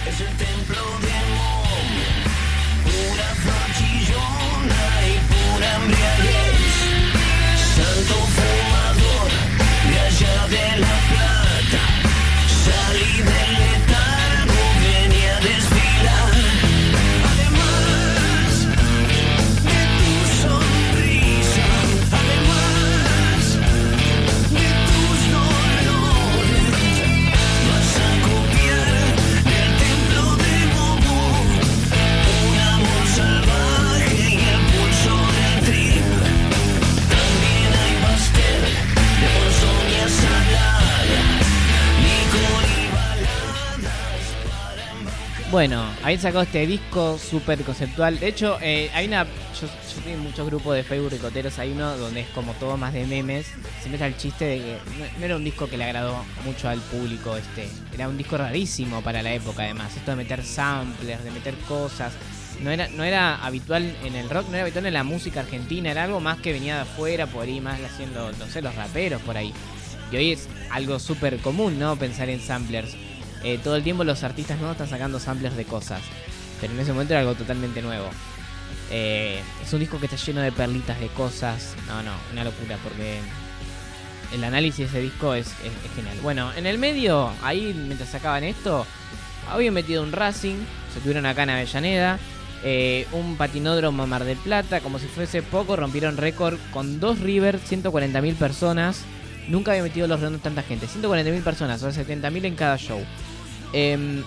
Es 0.09 0.21
el 0.21 0.37
templo 0.37 0.81
de 1.01 1.13
Mom, 1.35 1.89
pura 2.83 3.29
y 5.05 5.19
pura 5.29 5.75
embriaguez. 5.75 6.48
Bueno, 45.51 45.83
habéis 46.03 46.21
sacado 46.21 46.43
este 46.43 46.67
disco 46.67 47.17
súper 47.17 47.63
conceptual. 47.63 48.19
De 48.19 48.27
hecho, 48.27 48.59
eh, 48.61 48.91
hay 48.93 49.07
una. 49.07 49.23
Yo, 49.23 49.65
yo 49.65 50.01
tengo 50.03 50.21
muchos 50.21 50.45
grupos 50.45 50.75
de 50.75 50.83
Facebook 50.83 51.09
ricoteros. 51.09 51.57
Hay 51.57 51.71
uno 51.71 51.97
donde 51.97 52.19
es 52.19 52.27
como 52.29 52.53
todo 52.53 52.77
más 52.77 52.93
de 52.93 53.07
memes. 53.07 53.47
Siempre 53.79 53.93
está 53.93 54.05
el 54.05 54.15
chiste 54.15 54.45
de 54.45 54.57
que 54.59 54.77
no, 54.99 55.05
no 55.19 55.25
era 55.25 55.35
un 55.35 55.43
disco 55.43 55.67
que 55.67 55.75
le 55.75 55.85
agradó 55.85 56.23
mucho 56.45 56.69
al 56.69 56.79
público. 56.79 57.35
este 57.35 57.67
Era 57.91 58.07
un 58.07 58.15
disco 58.15 58.37
rarísimo 58.37 59.01
para 59.01 59.23
la 59.23 59.33
época, 59.33 59.63
además. 59.63 59.97
Esto 59.97 60.11
de 60.11 60.17
meter 60.17 60.43
samplers, 60.43 61.23
de 61.23 61.31
meter 61.31 61.55
cosas. 61.67 62.13
No 62.61 62.69
era, 62.69 62.87
no 62.89 63.03
era 63.03 63.43
habitual 63.43 63.91
en 64.03 64.15
el 64.15 64.29
rock, 64.29 64.49
no 64.49 64.53
era 64.53 64.61
habitual 64.61 64.85
en 64.85 64.93
la 64.93 65.03
música 65.03 65.39
argentina. 65.39 65.89
Era 65.89 66.03
algo 66.03 66.19
más 66.19 66.37
que 66.37 66.53
venía 66.53 66.75
de 66.75 66.81
afuera, 66.81 67.25
por 67.25 67.47
ahí, 67.47 67.59
más 67.59 67.79
haciendo, 67.81 68.31
no 68.33 68.45
sé, 68.45 68.61
los 68.61 68.75
raperos 68.75 69.19
por 69.23 69.35
ahí. 69.35 69.51
Y 70.11 70.15
hoy 70.15 70.31
es 70.31 70.47
algo 70.69 70.99
súper 70.99 71.37
común, 71.37 71.79
¿no? 71.79 71.95
Pensar 71.95 72.29
en 72.29 72.39
samplers. 72.39 72.95
Eh, 73.43 73.59
todo 73.63 73.75
el 73.75 73.83
tiempo 73.83 74.03
los 74.03 74.23
artistas 74.23 74.57
nuevos 74.57 74.75
están 74.75 74.89
sacando 74.89 75.19
samplers 75.19 75.55
de 75.55 75.65
cosas. 75.65 76.01
Pero 76.59 76.73
en 76.73 76.79
ese 76.79 76.91
momento 76.91 77.13
era 77.13 77.21
algo 77.21 77.35
totalmente 77.35 77.81
nuevo. 77.81 78.09
Eh, 78.91 79.41
es 79.63 79.71
un 79.71 79.79
disco 79.79 79.99
que 79.99 80.07
está 80.07 80.17
lleno 80.17 80.41
de 80.41 80.51
perlitas, 80.51 80.99
de 80.99 81.07
cosas. 81.07 81.75
No, 81.87 82.03
no, 82.03 82.11
una 82.31 82.43
locura 82.43 82.77
porque 82.83 83.19
el 84.33 84.43
análisis 84.43 84.77
de 84.77 84.85
ese 84.85 85.01
disco 85.01 85.33
es, 85.33 85.53
genial. 85.95 86.17
Bueno, 86.21 86.51
en 86.55 86.65
el 86.65 86.77
medio, 86.77 87.31
ahí 87.41 87.73
mientras 87.73 88.09
sacaban 88.09 88.43
esto, 88.43 88.85
habían 89.49 89.73
metido 89.73 90.03
un 90.03 90.11
Racing, 90.11 90.57
se 90.93 90.99
tuvieron 90.99 91.25
acá 91.25 91.43
en 91.43 91.51
Avellaneda, 91.51 92.19
eh, 92.63 93.07
un 93.11 93.37
patinódromo 93.37 94.05
Mar 94.05 94.23
del 94.23 94.37
Plata, 94.37 94.81
como 94.81 94.99
si 94.99 95.07
fuese 95.07 95.41
poco, 95.41 95.75
rompieron 95.75 96.17
récord 96.17 96.57
con 96.71 96.99
dos 96.99 97.19
River, 97.19 97.59
140.000 97.59 98.35
personas. 98.35 99.03
Nunca 99.47 99.71
había 99.71 99.83
metido 99.83 100.07
los 100.07 100.19
redondos 100.19 100.43
tanta 100.43 100.61
gente, 100.61 100.87
140.000 100.87 101.41
personas, 101.41 101.81
o 101.81 101.91
sea, 101.91 102.05
70.000 102.05 102.45
en 102.45 102.55
cada 102.55 102.77
show. 102.77 103.03
Em, 103.73 104.23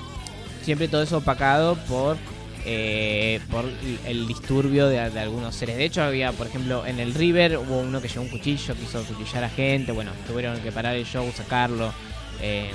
siempre 0.62 0.88
todo 0.88 1.02
eso 1.02 1.18
opacado 1.18 1.76
por 1.88 2.16
eh, 2.64 3.40
por 3.50 3.64
el- 4.07 4.26
disturbio 4.28 4.87
de, 4.87 5.00
algunos 5.00 5.55
seres. 5.57 5.76
De 5.76 5.85
hecho, 5.85 6.00
había, 6.02 6.31
por 6.31 6.46
ejemplo, 6.46 6.87
en 6.87 7.00
el 7.00 7.12
River 7.12 7.59
hubo 7.59 7.81
uno 7.81 8.00
que 8.00 8.07
llevó 8.07 8.22
un 8.22 8.28
cuchillo, 8.28 8.74
quiso 8.76 9.02
cuchillar 9.05 9.42
a 9.44 9.48
gente. 9.48 9.90
Bueno, 9.90 10.12
tuvieron 10.28 10.61
que 10.61 10.70
parar 10.70 10.94
el 10.94 11.05
show, 11.05 11.28
sacarlo. 11.35 11.92
eh, 12.40 12.70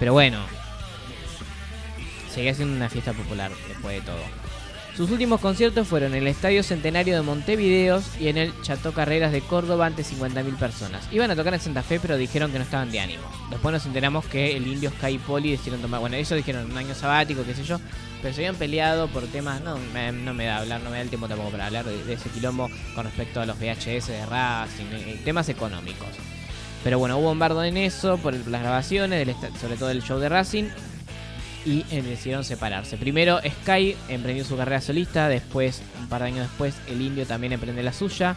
pero 0.00 0.12
bueno, 0.12 0.38
seguía 2.32 2.54
siendo 2.54 2.74
una 2.76 2.88
fiesta 2.88 3.12
popular 3.12 3.50
después 3.68 3.96
de 3.96 4.02
todo. 4.02 4.37
Sus 4.98 5.12
últimos 5.12 5.40
conciertos 5.40 5.86
fueron 5.86 6.12
en 6.14 6.22
el 6.22 6.26
Estadio 6.26 6.64
Centenario 6.64 7.14
de 7.14 7.22
Montevideo 7.22 8.02
y 8.18 8.26
en 8.26 8.36
el 8.36 8.52
Chateau 8.62 8.92
Carreras 8.92 9.30
de 9.30 9.42
Córdoba 9.42 9.86
ante 9.86 10.02
50.000 10.02 10.56
personas. 10.56 11.06
Iban 11.12 11.30
a 11.30 11.36
tocar 11.36 11.54
en 11.54 11.60
Santa 11.60 11.84
Fe, 11.84 12.00
pero 12.00 12.16
dijeron 12.16 12.50
que 12.50 12.58
no 12.58 12.64
estaban 12.64 12.90
de 12.90 12.98
ánimo. 12.98 13.22
Después 13.48 13.72
nos 13.72 13.86
enteramos 13.86 14.26
que 14.26 14.56
el 14.56 14.66
indio 14.66 14.90
Sky 14.90 15.18
Poli 15.18 15.52
decidieron 15.52 15.82
tomar. 15.82 16.00
Bueno, 16.00 16.16
ellos 16.16 16.30
dijeron 16.30 16.68
un 16.68 16.76
año 16.76 16.96
sabático, 16.96 17.44
qué 17.44 17.54
sé 17.54 17.62
yo. 17.62 17.78
Pero 18.20 18.34
se 18.34 18.40
habían 18.40 18.56
peleado 18.56 19.06
por 19.06 19.22
temas. 19.28 19.60
No 19.60 19.78
me, 19.94 20.10
no 20.10 20.34
me 20.34 20.46
da 20.46 20.56
hablar, 20.56 20.80
no 20.80 20.90
me 20.90 20.96
da 20.96 21.02
el 21.02 21.10
tiempo 21.10 21.28
tampoco 21.28 21.50
para 21.50 21.66
hablar 21.66 21.84
de, 21.84 22.12
ese 22.12 22.28
quilombo 22.30 22.68
con 22.96 23.04
respecto 23.04 23.40
a 23.40 23.46
los 23.46 23.56
VHS 23.56 24.08
de 24.08 24.26
Racing, 24.26 24.86
eh, 24.90 25.20
temas 25.24 25.48
económicos. 25.48 26.08
Pero 26.82 26.98
bueno, 26.98 27.18
hubo 27.18 27.30
un 27.30 27.38
bardo 27.38 27.62
en 27.62 27.76
eso 27.76 28.18
por 28.18 28.34
las 28.34 28.62
grabaciones, 28.62 29.24
del 29.24 29.36
sobre 29.60 29.76
todo 29.76 29.90
el 29.90 30.02
show 30.02 30.18
de 30.18 30.28
Racing 30.28 30.64
y 31.64 31.84
eh, 31.90 32.02
decidieron 32.02 32.44
separarse. 32.44 32.96
Primero 32.96 33.40
Sky 33.62 33.96
emprendió 34.08 34.44
su 34.44 34.56
carrera 34.56 34.80
solista, 34.80 35.28
después, 35.28 35.82
un 36.00 36.08
par 36.08 36.22
de 36.22 36.28
años 36.28 36.48
después, 36.48 36.76
el 36.88 37.02
indio 37.02 37.26
también 37.26 37.52
emprende 37.52 37.82
la 37.82 37.92
suya. 37.92 38.36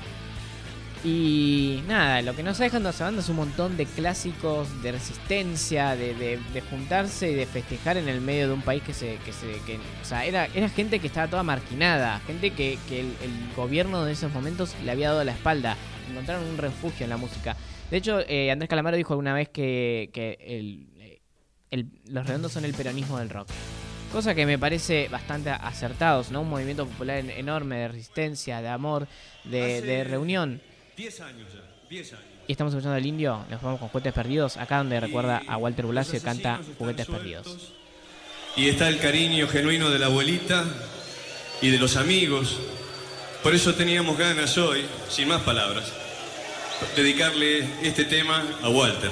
Y 1.03 1.81
nada, 1.87 2.21
lo 2.21 2.35
que 2.35 2.43
nos 2.43 2.53
está 2.53 2.65
dejando 2.65 2.89
esa 2.89 3.05
banda 3.05 3.21
es 3.21 3.29
un 3.29 3.37
montón 3.37 3.75
de 3.75 3.87
clásicos 3.87 4.83
de 4.83 4.91
resistencia, 4.91 5.95
de, 5.95 6.13
de- 6.13 6.61
juntarse 6.69 7.31
y 7.31 7.33
de 7.33 7.47
festejar 7.47 7.97
en 7.97 8.07
el 8.07 8.21
medio 8.21 8.47
de 8.47 8.53
un 8.53 8.61
país 8.61 8.83
que 8.83 8.93
se. 8.93 9.17
Que 9.25 9.33
se 9.33 9.47
que, 9.65 9.77
o 9.77 10.05
sea, 10.05 10.25
era, 10.25 10.45
era 10.53 10.69
gente 10.69 10.99
que 10.99 11.07
estaba 11.07 11.27
toda 11.27 11.41
marginada, 11.41 12.19
gente 12.27 12.51
que, 12.51 12.77
que 12.87 12.99
el, 12.99 13.11
gobierno 13.55 14.05
de 14.05 14.11
esos 14.11 14.31
momentos 14.31 14.75
le 14.83 14.91
había 14.91 15.09
dado 15.09 15.23
la 15.23 15.31
espalda. 15.31 15.75
Encontraron 16.11 16.45
un 16.45 16.57
refugio 16.59 17.05
en 17.05 17.09
la 17.09 17.17
música. 17.17 17.57
De 17.89 17.97
hecho, 17.97 18.19
eh, 18.27 18.51
Andrés 18.51 18.69
Calamaro 18.69 18.95
dijo 18.95 19.13
alguna 19.13 19.33
vez 19.33 19.49
que, 19.49 20.11
que 20.13 20.37
el, 20.45 20.85
el- 21.71 21.87
los 22.09 22.25
redondos 22.27 22.51
son 22.51 22.65
el 22.65 22.73
peronismo 22.73 23.17
del 23.19 23.29
rock. 23.29 23.47
Cosa 24.11 24.35
que 24.35 24.45
me 24.45 24.59
parece 24.59 25.07
bastante 25.07 25.49
acertados, 25.51 26.31
¿no? 26.31 26.41
Un 26.41 26.49
movimiento 26.49 26.85
popular 26.85 27.17
en- 27.17 27.29
enorme 27.31 27.77
de 27.77 27.87
resistencia, 27.87 28.61
de 28.61 28.67
amor, 28.67 29.07
de, 29.45 30.03
reunión. 30.03 30.61
10 30.97 31.21
años 31.21 31.47
ya, 31.53 31.61
10 31.89 32.11
años. 32.13 32.25
Y 32.47 32.51
estamos 32.51 32.73
escuchando 32.73 32.97
al 32.97 33.05
indio, 33.05 33.45
nos 33.49 33.61
vamos 33.61 33.79
con 33.79 33.87
Juguetes 33.89 34.11
Perdidos, 34.13 34.57
acá 34.57 34.79
donde 34.79 34.99
recuerda 34.99 35.41
a 35.47 35.55
Walter 35.57 35.85
Bulacio 35.85 36.17
y 36.17 36.21
canta 36.21 36.59
Juguetes 36.77 37.05
sueltos. 37.05 37.43
Perdidos. 37.47 37.73
Y 38.57 38.67
está 38.67 38.89
el 38.89 38.99
cariño 38.99 39.47
genuino 39.47 39.89
de 39.89 39.99
la 39.99 40.07
abuelita 40.07 40.65
y 41.61 41.69
de 41.69 41.77
los 41.77 41.95
amigos. 41.95 42.57
Por 43.43 43.55
eso 43.55 43.73
teníamos 43.75 44.17
ganas 44.17 44.57
hoy, 44.57 44.83
sin 45.07 45.29
más 45.29 45.41
palabras, 45.43 45.85
dedicarle 46.97 47.65
este 47.81 48.03
tema 48.03 48.43
a 48.61 48.67
Walter. 48.69 49.09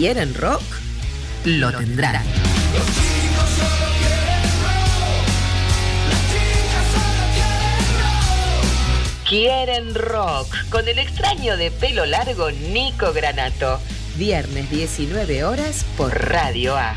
Quieren 0.00 0.32
rock, 0.32 0.62
lo 1.44 1.70
tendrán. 1.72 2.24
Quieren 9.28 9.94
rock 9.94 10.56
con 10.70 10.88
el 10.88 10.98
extraño 10.98 11.58
de 11.58 11.70
pelo 11.70 12.06
largo 12.06 12.50
Nico 12.50 13.12
Granato. 13.12 13.78
Viernes 14.16 14.70
19 14.70 15.44
horas 15.44 15.84
por 15.98 16.18
Radio 16.30 16.78
A. 16.78 16.96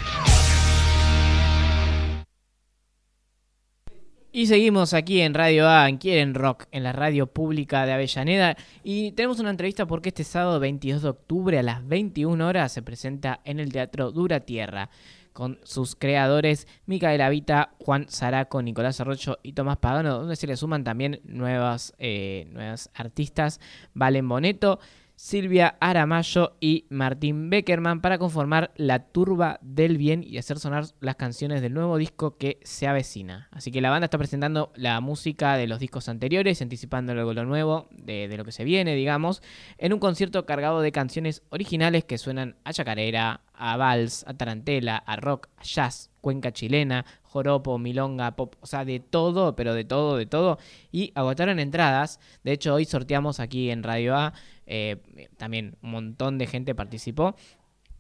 Y 4.36 4.48
seguimos 4.48 4.96
aquí 4.96 5.22
en 5.22 5.36
Radio 5.36 5.70
A, 5.70 5.88
en 5.88 6.00
Quieren 6.00 6.34
Rock, 6.34 6.66
en 6.72 6.82
la 6.82 6.92
radio 6.92 7.28
pública 7.28 7.86
de 7.86 7.94
Avellaneda. 7.94 8.58
Y 8.84 9.12
tenemos 9.12 9.40
una 9.40 9.52
entrevista 9.52 9.86
porque 9.86 10.10
este 10.10 10.24
sábado 10.24 10.60
22 10.60 11.04
de 11.04 11.10
octubre 11.10 11.60
a 11.60 11.62
las 11.62 11.88
21 11.88 12.48
horas 12.48 12.72
se 12.72 12.82
presenta 12.82 13.42
en 13.46 13.60
el 13.60 13.72
Teatro 13.72 14.12
Dura 14.12 14.40
Tierra 14.40 14.90
con 15.34 15.60
sus 15.62 15.96
creadores 15.96 16.68
Micaela 16.88 17.30
Vita, 17.30 17.76
Juan 17.78 18.08
Zaraco, 18.10 18.64
Nicolás 18.64 19.00
Arrocho 19.00 19.38
y 19.44 19.54
Tomás 19.54 19.78
Pagano, 19.78 20.18
donde 20.18 20.36
se 20.36 20.48
le 20.48 20.58
suman 20.58 20.84
también 20.84 21.22
nuevas, 21.26 21.94
eh, 22.00 22.48
nuevas 22.52 22.90
artistas, 22.96 23.60
Valen 23.94 24.28
Boneto, 24.28 24.80
Silvia 25.16 25.78
Aramayo 25.80 26.58
y 26.60 26.86
Martín 26.90 27.50
Beckerman 27.50 28.02
para 28.02 28.18
conformar 28.18 28.72
la 28.76 29.08
turba 29.08 29.60
del 29.62 29.98
bien 29.98 30.24
y 30.24 30.38
hacer 30.38 30.60
sonar 30.60 30.86
las 31.00 31.16
canciones 31.16 31.62
del 31.62 31.74
nuevo 31.74 31.98
disco 31.98 32.38
que 32.38 32.60
se 32.64 32.88
avecina. 32.88 33.48
Así 33.52 33.72
que 33.72 33.82
la 33.82 33.90
banda 33.90 34.06
está 34.06 34.18
presentando 34.18 34.72
la 34.76 35.00
música 35.02 35.56
de 35.56 35.68
los 35.68 35.80
discos 35.80 36.10
anteriores, 36.10 36.62
anticipando 36.62 37.12
algo 37.12 37.34
lo 37.34 37.46
nuevo 37.46 37.88
de, 37.92 38.28
de 38.28 38.38
lo 38.38 38.46
que 38.46 38.52
se 38.52 38.64
viene, 38.64 38.96
digamos, 38.96 39.42
en 39.78 39.94
un 39.94 40.00
concierto 40.00 40.46
cargado 40.46 40.82
de 40.82 40.92
canciones 40.92 41.44
originales 41.50 42.04
que 42.04 42.18
suenan 42.18 42.56
a 42.64 42.74
chacarera, 42.74 43.42
a 43.54 43.78
vals, 43.78 44.26
a 44.28 44.34
tarantela, 44.34 44.98
a 44.98 45.16
rock, 45.16 45.48
a 45.58 45.64
jazz, 45.64 46.10
cuenca 46.22 46.52
chilena, 46.52 47.06
joropo, 47.22 47.78
milonga, 47.78 48.36
pop, 48.36 48.56
o 48.62 48.66
sea, 48.66 48.86
de 48.86 49.00
todo, 49.00 49.56
pero 49.56 49.74
de 49.74 49.86
todo, 49.86 50.18
de 50.18 50.26
todo. 50.26 50.58
Y 50.92 51.12
agotaron 51.16 51.60
entradas. 51.60 52.20
De 52.44 52.52
hecho, 52.52 52.74
hoy 52.74 52.86
sorteamos 52.86 53.40
aquí 53.40 53.70
en 53.70 53.84
Radio 53.84 54.16
A. 54.16 54.34
eh, 54.66 54.98
también 55.38 55.76
un 55.82 55.92
montón 55.92 56.38
de 56.38 56.48
gente 56.48 56.76
participó. 56.76 57.36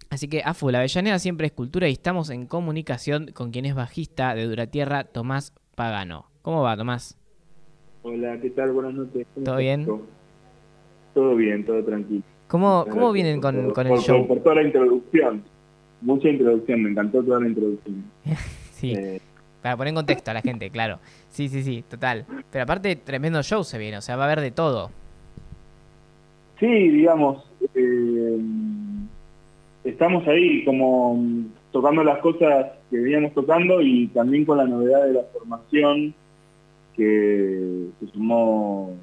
Así 0.09 0.27
que 0.27 0.41
a 0.43 0.53
full, 0.53 0.75
Avellaneda 0.75 1.17
siempre 1.19 1.47
es 1.47 1.53
cultura 1.53 1.87
y 1.89 1.93
estamos 1.93 2.29
en 2.29 2.45
comunicación 2.45 3.31
con 3.33 3.51
quien 3.51 3.65
es 3.65 3.73
bajista 3.73 4.35
de 4.35 4.45
Duratierra, 4.45 5.05
Tomás 5.05 5.53
Pagano. 5.75 6.29
¿Cómo 6.43 6.61
va, 6.61 6.77
Tomás? 6.77 7.17
Hola, 8.03 8.37
¿qué 8.41 8.49
tal? 8.51 8.71
Buenas 8.73 8.93
noches. 8.93 9.25
¿Cómo 9.33 9.45
¿Todo 9.45 9.57
bien? 9.57 9.87
Todo 11.13 11.35
bien, 11.35 11.65
todo 11.65 11.83
tranquilo. 11.83 12.23
¿Cómo, 12.47 12.85
cómo 12.89 13.11
vienen 13.11 13.41
con, 13.41 13.71
con 13.71 13.87
por- 13.87 13.87
el 13.87 13.99
show? 13.99 14.19
Por, 14.27 14.37
por 14.37 14.43
toda 14.43 14.55
la 14.55 14.63
introducción. 14.63 15.43
Mucha 16.01 16.27
introducción, 16.29 16.83
me 16.83 16.89
encantó 16.91 17.23
toda 17.23 17.39
la 17.39 17.47
introducción. 17.47 18.03
Sí. 18.73 18.91
Eh, 18.93 19.21
Para 19.61 19.77
poner 19.77 19.89
en 19.91 19.95
contexto 19.95 20.31
a 20.31 20.33
la 20.33 20.41
gente, 20.41 20.69
claro. 20.69 20.99
Sí, 21.29 21.47
sí, 21.47 21.63
sí, 21.63 21.85
total. 21.87 22.25
Pero 22.51 22.63
aparte, 22.63 22.97
tremendo 22.97 23.41
show 23.41 23.63
se 23.63 23.77
viene, 23.77 23.95
o 23.97 24.01
sea, 24.01 24.17
va 24.17 24.23
a 24.23 24.25
haber 24.25 24.41
de 24.41 24.51
todo. 24.51 24.91
Sí, 26.63 26.89
digamos, 26.91 27.43
eh, 27.75 28.39
estamos 29.83 30.25
ahí 30.29 30.63
como 30.63 31.21
tocando 31.73 32.05
las 32.05 32.19
cosas 32.19 32.67
que 32.89 32.99
veníamos 32.99 33.33
tocando 33.33 33.81
y 33.81 34.07
también 34.07 34.45
con 34.45 34.59
la 34.59 34.65
novedad 34.65 35.03
de 35.05 35.13
la 35.13 35.23
formación 35.33 36.13
que 36.95 37.87
se 37.99 38.07
sumó 38.13 38.95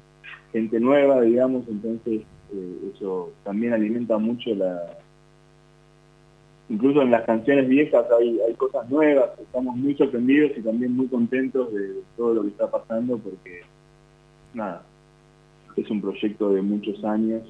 gente 0.51 0.79
nueva, 0.79 1.21
digamos, 1.21 1.63
entonces 1.67 2.21
eh, 2.51 2.91
eso 2.95 3.31
también 3.43 3.73
alimenta 3.73 4.17
mucho 4.17 4.55
la... 4.55 4.97
Incluso 6.67 7.03
en 7.03 7.11
las 7.11 7.25
canciones 7.25 7.67
viejas 7.67 8.05
hay 8.17 8.53
cosas 8.55 8.89
nuevas, 8.89 9.37
estamos 9.39 9.75
muy 9.75 9.93
sorprendidos 9.95 10.53
y 10.57 10.61
también 10.61 10.95
muy 10.95 11.07
contentos 11.07 11.71
de 11.73 12.01
todo 12.17 12.33
lo 12.33 12.41
que 12.43 12.47
está 12.47 12.71
pasando 12.71 13.17
porque, 13.19 13.61
nada, 14.53 14.81
es 15.77 15.89
un 15.89 16.01
proyecto 16.01 16.51
de 16.53 16.61
muchos 16.61 17.03
años 17.03 17.43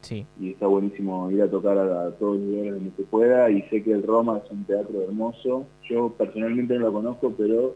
Sí, 0.00 0.24
y 0.40 0.50
está 0.50 0.66
buenísimo 0.66 1.30
ir 1.30 1.42
a 1.42 1.50
tocar 1.50 1.76
a, 1.76 2.06
a 2.06 2.10
todos 2.12 2.36
los 2.38 2.46
lugares 2.46 2.74
donde 2.74 2.90
se 2.96 3.02
pueda 3.02 3.50
y 3.50 3.62
sé 3.62 3.82
que 3.82 3.92
el 3.92 4.04
Roma 4.04 4.40
es 4.44 4.50
un 4.50 4.64
teatro 4.64 5.02
hermoso. 5.02 5.66
Yo 5.88 6.10
personalmente 6.16 6.74
no 6.74 6.86
lo 6.86 6.92
conozco, 6.92 7.34
pero 7.36 7.74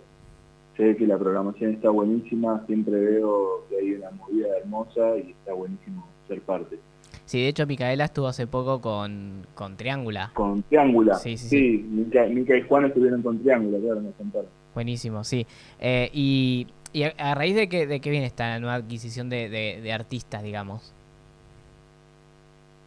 sé 0.76 0.96
que 0.96 1.06
la 1.06 1.18
programación 1.18 1.72
está 1.72 1.90
buenísima, 1.90 2.64
siempre 2.66 2.94
veo 2.94 3.64
que 3.68 3.76
hay 3.76 3.92
una 3.94 4.10
movida 4.12 4.48
hermosa 4.58 5.16
y 5.18 5.32
está 5.32 5.52
buenísimo 5.52 6.06
ser 6.28 6.40
parte. 6.42 6.78
Sí, 7.24 7.40
de 7.40 7.48
hecho, 7.48 7.66
Micaela 7.66 8.04
estuvo 8.04 8.26
hace 8.28 8.46
poco 8.46 8.80
con, 8.80 9.46
con 9.54 9.76
Triángula. 9.76 10.30
Con 10.34 10.62
Triángula, 10.62 11.14
Sí, 11.16 11.36
sí, 11.36 11.48
sí, 11.48 11.86
Mica, 11.90 12.26
Mica 12.26 12.56
y 12.56 12.62
Juan 12.62 12.86
estuvieron 12.86 13.22
con 13.22 13.38
Triángula, 13.38 13.78
claro, 13.78 14.00
nos 14.00 14.14
contaron. 14.14 14.48
Buenísimo, 14.74 15.22
sí. 15.24 15.46
Eh, 15.78 16.08
y 16.12 16.66
y 16.92 17.04
a, 17.04 17.34
raíz 17.34 17.54
de 17.56 17.68
que, 17.68 17.86
de 17.86 18.00
qué 18.00 18.10
viene 18.10 18.26
esta 18.26 18.58
nueva 18.60 18.74
adquisición 18.76 19.28
de, 19.30 19.48
de- 19.48 19.80
de 19.82 19.92
artistas, 19.92 20.42
digamos. 20.42 20.92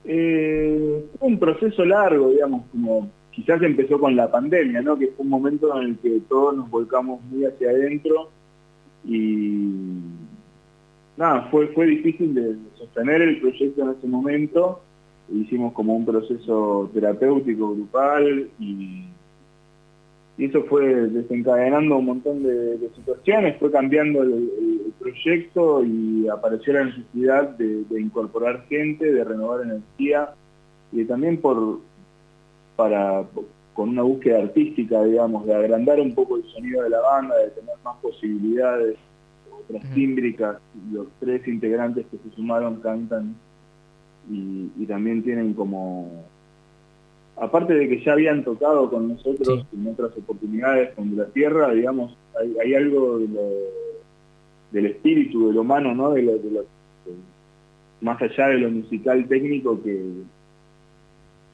Eh, 0.04 1.06
fue 1.18 1.28
un 1.28 1.40
proceso 1.40 1.84
largo, 1.84 2.30
digamos, 2.30 2.64
como 2.72 3.10
quizás 3.32 3.62
empezó 3.64 4.00
con 4.00 4.16
la 4.16 4.30
pandemia, 4.32 4.82
¿no? 4.82 4.98
Que 4.98 5.08
fue 5.08 5.24
un 5.24 5.30
momento 5.30 5.76
en 5.82 5.88
el 5.90 5.98
que 5.98 6.22
todos 6.30 6.56
nos 6.56 6.70
volcamos 6.70 7.22
muy 7.24 7.46
hacia 7.46 7.70
adentro 7.72 8.30
y 9.04 9.72
nada, 11.18 11.48
fue, 11.52 11.68
fue 11.70 11.88
difícil 11.88 12.34
de 12.36 12.56
sostener 12.78 13.22
el 13.22 13.40
proyecto 13.42 13.82
en 13.82 13.90
ese 13.98 14.08
momento. 14.08 14.82
Hicimos 15.34 15.74
como 15.74 15.96
un 15.96 16.06
proceso 16.06 16.90
terapéutico 16.94 17.74
grupal 17.74 18.48
y, 18.60 19.06
y 20.38 20.46
eso 20.46 20.64
fue 20.66 20.86
desencadenando 20.86 21.98
un 21.98 22.06
montón 22.06 22.44
de, 22.44 22.78
de 22.78 22.90
situaciones, 22.96 23.58
fue 23.58 23.72
cambiando 23.72 24.22
el, 24.24 24.52
proyecto 25.00 25.84
y 25.84 26.28
apareció 26.28 26.74
la 26.74 26.86
necesidad 26.86 27.50
de, 27.50 27.84
de 27.84 28.02
incorporar 28.02 28.66
gente, 28.68 29.14
de 29.14 29.24
renovar 29.24 29.62
energía 29.62 30.30
y 30.92 31.06
también 31.06 31.40
por 31.40 31.80
para 32.76 33.24
con 33.76 33.90
una 33.90 34.02
búsqueda 34.02 34.40
artística, 34.40 35.04
digamos, 35.04 35.46
de 35.46 35.54
agrandar 35.54 36.00
un 36.00 36.16
poco 36.16 36.38
el 36.38 36.44
sonido 36.46 36.82
de 36.82 36.90
la 36.90 37.02
banda, 37.02 37.38
de 37.38 37.52
tener 37.52 37.76
más 37.84 37.98
posibilidades, 37.98 38.98
otras 39.52 39.84
tímbricas, 39.94 40.58
los 40.92 41.08
tres 41.20 41.48
integrantes 41.48 42.06
que 42.10 42.18
se 42.18 42.36
sumaron 42.36 42.82
cantan 42.82 43.36
y, 44.32 44.72
y 44.78 44.86
también 44.88 45.22
tienen 45.22 45.54
como 45.54 46.10
aparte 47.38 47.74
de 47.74 47.88
que 47.90 48.04
ya 48.04 48.14
habían 48.14 48.44
tocado 48.44 48.90
con 48.90 49.10
nosotros 49.10 49.66
en 49.74 49.88
otras 49.88 50.12
oportunidades 50.18 50.94
con 50.96 51.16
la 51.18 51.26
tierra, 51.26 51.72
digamos, 51.74 52.16
hay, 52.40 52.56
hay 52.64 52.74
algo 52.76 53.20
de 53.20 53.28
lo- 53.28 53.86
del 54.72 54.86
espíritu, 54.88 55.48
del 55.48 55.58
humano, 55.58 55.94
¿no? 55.96 56.12
De 56.12 56.22
lo, 56.22 56.38
de 56.38 56.52
lo- 56.52 56.62
de- 56.62 56.68
más 58.02 58.22
allá 58.22 58.48
de 58.48 58.58
lo 58.60 58.70
musical 58.70 59.26
técnico 59.28 59.82
que, 59.82 60.02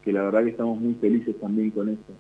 que 0.03 0.11
la 0.11 0.23
verdad 0.23 0.43
que 0.43 0.49
estamos 0.51 0.79
muy 0.79 0.93
felices 0.95 1.35
también 1.39 1.69
con 1.71 1.89
esto. 1.89 2.13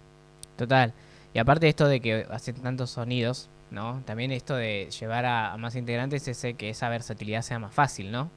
Total. 0.57 0.93
Y 1.33 1.39
aparte 1.39 1.65
de 1.65 1.69
esto 1.69 1.87
de 1.87 1.99
que 2.01 2.25
hacen 2.29 2.55
tantos 2.55 2.91
sonidos, 2.91 3.49
¿no? 3.71 4.01
También 4.05 4.31
esto 4.31 4.55
de 4.55 4.89
llevar 4.99 5.25
a, 5.25 5.53
a 5.53 5.57
más 5.57 5.75
integrantes 5.75 6.27
es 6.27 6.55
que 6.55 6.69
esa 6.69 6.89
versatilidad 6.89 7.41
sea 7.41 7.57
más 7.57 7.73
fácil, 7.73 8.11
¿no? 8.11 8.29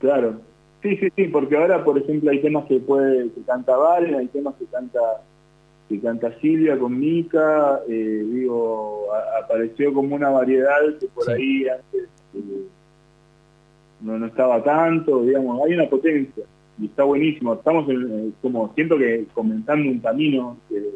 Claro. 0.00 0.40
Sí, 0.82 0.96
sí, 0.96 1.08
sí, 1.16 1.24
porque 1.24 1.56
ahora, 1.56 1.84
por 1.84 1.98
ejemplo, 1.98 2.30
hay 2.30 2.40
temas 2.40 2.66
que 2.66 2.78
puede 2.78 3.30
que 3.32 3.42
canta 3.42 3.76
Valen, 3.76 4.14
hay 4.14 4.26
temas 4.28 4.54
que 4.56 4.64
canta 4.66 5.00
que 5.88 5.98
canta 6.00 6.30
Silvia 6.40 6.78
con 6.78 6.98
Mica, 6.98 7.80
eh, 7.88 8.22
digo, 8.30 9.06
a- 9.12 9.42
apareció 9.44 9.92
como 9.94 10.14
una 10.14 10.28
variedad 10.28 10.76
que 11.00 11.06
por 11.08 11.24
Sí. 11.24 11.32
ahí 11.32 11.68
antes 11.68 12.08
eh, 12.34 12.66
no, 14.02 14.18
no 14.18 14.26
estaba 14.26 14.62
tanto, 14.62 15.22
digamos, 15.22 15.66
hay 15.66 15.72
una 15.74 15.88
potencia 15.88 16.44
y 16.78 16.84
está 16.86 17.04
buenísimo. 17.04 17.54
Estamos 17.54 17.88
en, 17.88 18.02
eh, 18.28 18.30
como, 18.42 18.72
siento 18.74 18.98
que 18.98 19.24
comenzando 19.34 19.90
un 19.90 19.98
camino 19.98 20.58
que, 20.68 20.90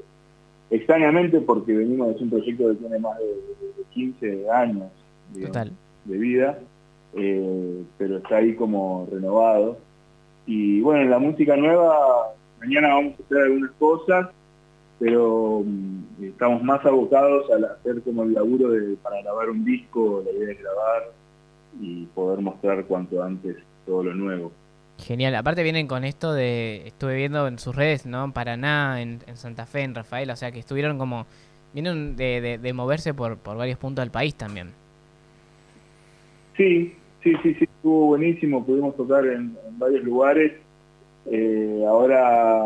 extrañamente 0.71 1.41
porque 1.41 1.73
venimos 1.73 2.15
de 2.17 2.23
un 2.25 2.31
proyecto 2.31 2.69
que 2.69 2.75
tiene 2.77 2.99
más 2.99 3.19
de, 3.19 3.25
de- 3.25 3.33
de 3.79 3.85
15 3.93 4.51
años 4.51 4.91
digamos, 5.35 5.73
de 6.05 6.19
vida, 6.19 6.59
eh, 7.17 7.83
pero 7.99 8.19
está 8.19 8.37
ahí 8.37 8.55
como 8.55 9.09
renovado. 9.11 9.79
Y 10.47 10.81
bueno, 10.81 11.09
la 11.09 11.19
música 11.19 11.57
nueva, 11.57 12.33
mañana 12.61 12.89
vamos 12.95 13.15
a 13.21 13.23
hacer 13.25 13.39
algunas 13.43 13.71
cosas, 13.73 14.29
pero 14.99 15.63
mm, 15.65 16.25
estamos 16.25 16.63
más 16.63 16.85
abocados 16.85 17.47
a 17.51 17.75
hacer 17.75 18.03
como 18.03 18.23
el 18.25 18.35
laburo 18.35 18.71
de, 18.71 18.97
para 18.97 19.21
grabar 19.23 19.51
un 19.51 19.65
disco, 19.65 20.23
la 20.25 20.33
idea 20.33 20.53
es 20.53 20.61
grabar 20.61 21.03
y 21.81 22.05
poder 22.07 22.41
mostrar 22.41 22.85
cuanto 22.85 23.23
antes 23.23 23.57
todo 23.87 24.05
lo 24.05 24.15
nuevo. 24.15 24.53
Genial. 24.99 25.35
Aparte 25.35 25.63
vienen 25.63 25.87
con 25.89 26.05
esto 26.05 26.33
de, 26.33 26.87
estuve 26.87 27.17
viendo 27.17 27.49
en 27.49 27.59
sus 27.59 27.75
redes, 27.75 28.07
¿no? 28.07 28.25
En 28.25 28.33
Paraná, 28.33 29.01
en, 29.01 29.19
en 29.27 29.37
Santa 29.37 29.67
Fe, 29.67 29.83
en 29.83 29.95
Rafael, 29.95 30.31
o 30.31 30.37
sea 30.37 30.53
que 30.53 30.61
estuvieron 30.61 30.99
como, 30.99 31.27
vienen 31.73 32.15
de, 32.15 32.41
de- 32.41 32.59
de 32.59 32.73
moverse 32.73 33.15
por, 33.15 33.37
por 33.39 33.57
varios 33.57 33.79
puntos 33.79 34.03
del 34.03 34.11
país 34.13 34.35
también. 34.35 34.71
Sí, 36.57 36.95
sí, 37.23 37.33
sí, 37.43 37.55
sí, 37.55 37.65
estuvo 37.65 38.07
buenísimo, 38.07 38.65
pudimos 38.65 38.97
tocar 38.97 39.25
en, 39.27 39.57
en 39.69 39.79
varios 39.79 40.03
lugares. 40.05 40.53
Eh, 41.31 41.85
ahora 41.87 42.61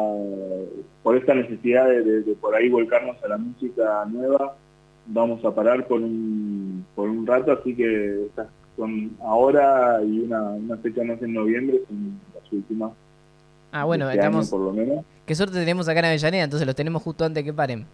por 1.02 1.16
esta 1.16 1.34
necesidad 1.34 1.86
de, 1.88 2.02
de- 2.02 2.22
de 2.22 2.34
por 2.36 2.54
ahí 2.54 2.68
volcarnos 2.70 3.22
a 3.22 3.28
la 3.28 3.36
música 3.36 4.04
nueva, 4.08 4.56
vamos 5.06 5.44
a 5.44 5.54
parar 5.54 5.86
por 5.86 6.00
un, 6.00 6.84
por 6.94 7.08
un 7.10 7.26
rato, 7.26 7.52
así 7.52 7.74
que 7.76 8.24
estas 8.26 8.48
son 8.76 9.10
ahora 9.22 10.00
y 10.02 10.20
una, 10.20 10.42
una 10.42 10.76
fecha 10.78 11.04
más 11.04 11.20
en 11.22 11.34
noviembre, 11.34 11.80
son 11.86 12.18
las 12.34 12.52
últimas. 12.52 12.92
Ah, 13.72 13.84
bueno, 13.84 14.06
este 14.10 14.20
año, 14.20 14.40
estamos. 14.40 14.50
por 14.50 14.60
lo 14.60 14.72
menos. 14.72 15.04
Qué 15.26 15.34
suerte 15.34 15.54
tenemos 15.58 15.86
acá 15.88 15.98
en 16.00 16.06
Avellaneda, 16.06 16.44
entonces 16.44 16.66
los 16.66 16.74
tenemos 16.76 17.02
justo 17.02 17.24
antes 17.24 17.44
que 17.44 17.52
paren. 17.52 17.84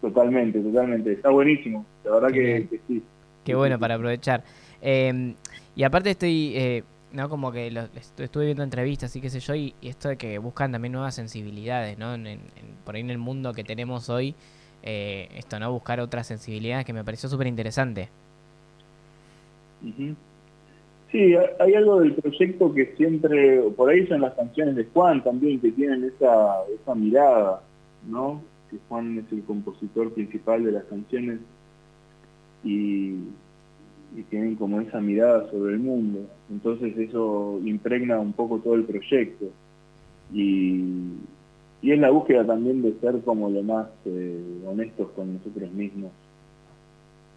Totalmente, 0.00 0.60
totalmente. 0.60 1.12
Está 1.12 1.30
buenísimo, 1.30 1.86
la 2.04 2.10
verdad 2.12 2.28
que 2.32 2.68
sí. 2.88 3.02
Qué 3.44 3.54
bueno 3.54 3.78
para 3.78 3.94
aprovechar. 3.94 4.42
Eh, 4.82 5.34
y 5.76 5.82
aparte 5.84 6.10
estoy, 6.10 6.52
eh, 6.56 6.82
no 7.12 7.28
como 7.28 7.52
que 7.52 7.70
lo- 7.70 7.82
estu- 7.92 8.24
estuve 8.24 8.46
viendo 8.46 8.62
entrevistas 8.62 9.14
y 9.16 9.20
qué 9.20 9.30
sé 9.30 9.40
yo, 9.40 9.54
y, 9.54 9.74
esto 9.82 10.08
de 10.08 10.16
que 10.16 10.38
buscan 10.38 10.72
también 10.72 10.92
nuevas 10.92 11.14
sensibilidades, 11.14 11.96
¿no? 11.98 12.14
Por 12.84 12.94
ahí 12.96 13.00
en 13.00 13.10
el 13.10 13.18
mundo 13.18 13.52
que 13.52 13.64
tenemos 13.64 14.08
hoy, 14.10 14.34
eh, 14.82 15.28
esto, 15.36 15.58
¿no? 15.60 15.70
Buscar 15.72 16.00
otras 16.00 16.26
sensibilidades 16.26 16.84
que 16.84 16.92
me 16.92 17.04
pareció 17.04 17.28
súper 17.28 17.46
interesante. 17.46 18.08
Sí, 21.10 21.34
ha- 21.34 21.50
hay 21.62 21.74
algo 21.74 22.00
del 22.00 22.14
proyecto 22.14 22.72
que 22.72 22.94
siempre, 22.96 23.60
por 23.76 23.90
ahí 23.90 24.06
son 24.06 24.22
las 24.22 24.34
canciones 24.34 24.76
de 24.76 24.84
Juan 24.86 25.22
también, 25.22 25.60
que 25.60 25.70
tienen 25.72 26.04
esa, 26.04 26.54
esa 26.80 26.94
mirada, 26.94 27.62
¿no? 28.08 28.42
Que 28.70 28.78
Juan 28.88 29.18
es 29.18 29.30
el 29.32 29.42
compositor 29.44 30.12
principal 30.14 30.64
de 30.64 30.72
las 30.72 30.84
canciones 30.84 31.40
y, 32.64 33.16
y 34.16 34.22
tienen 34.24 34.56
como 34.56 34.80
esa 34.80 35.00
mirada 35.00 35.50
sobre 35.50 35.74
el 35.74 35.80
mundo. 35.80 36.20
Entonces 36.50 36.96
eso 36.98 37.60
impregna 37.64 38.18
un 38.20 38.32
poco 38.32 38.58
todo 38.58 38.74
el 38.74 38.84
proyecto. 38.84 39.46
Y, 40.32 40.82
y 41.82 41.92
es 41.92 41.98
la 41.98 42.10
búsqueda 42.10 42.46
también 42.46 42.82
de 42.82 42.94
ser 43.00 43.20
como 43.22 43.50
lo 43.50 43.62
más 43.62 43.88
eh, 44.04 44.40
honestos 44.66 45.10
con 45.16 45.34
nosotros 45.34 45.70
mismos 45.72 46.10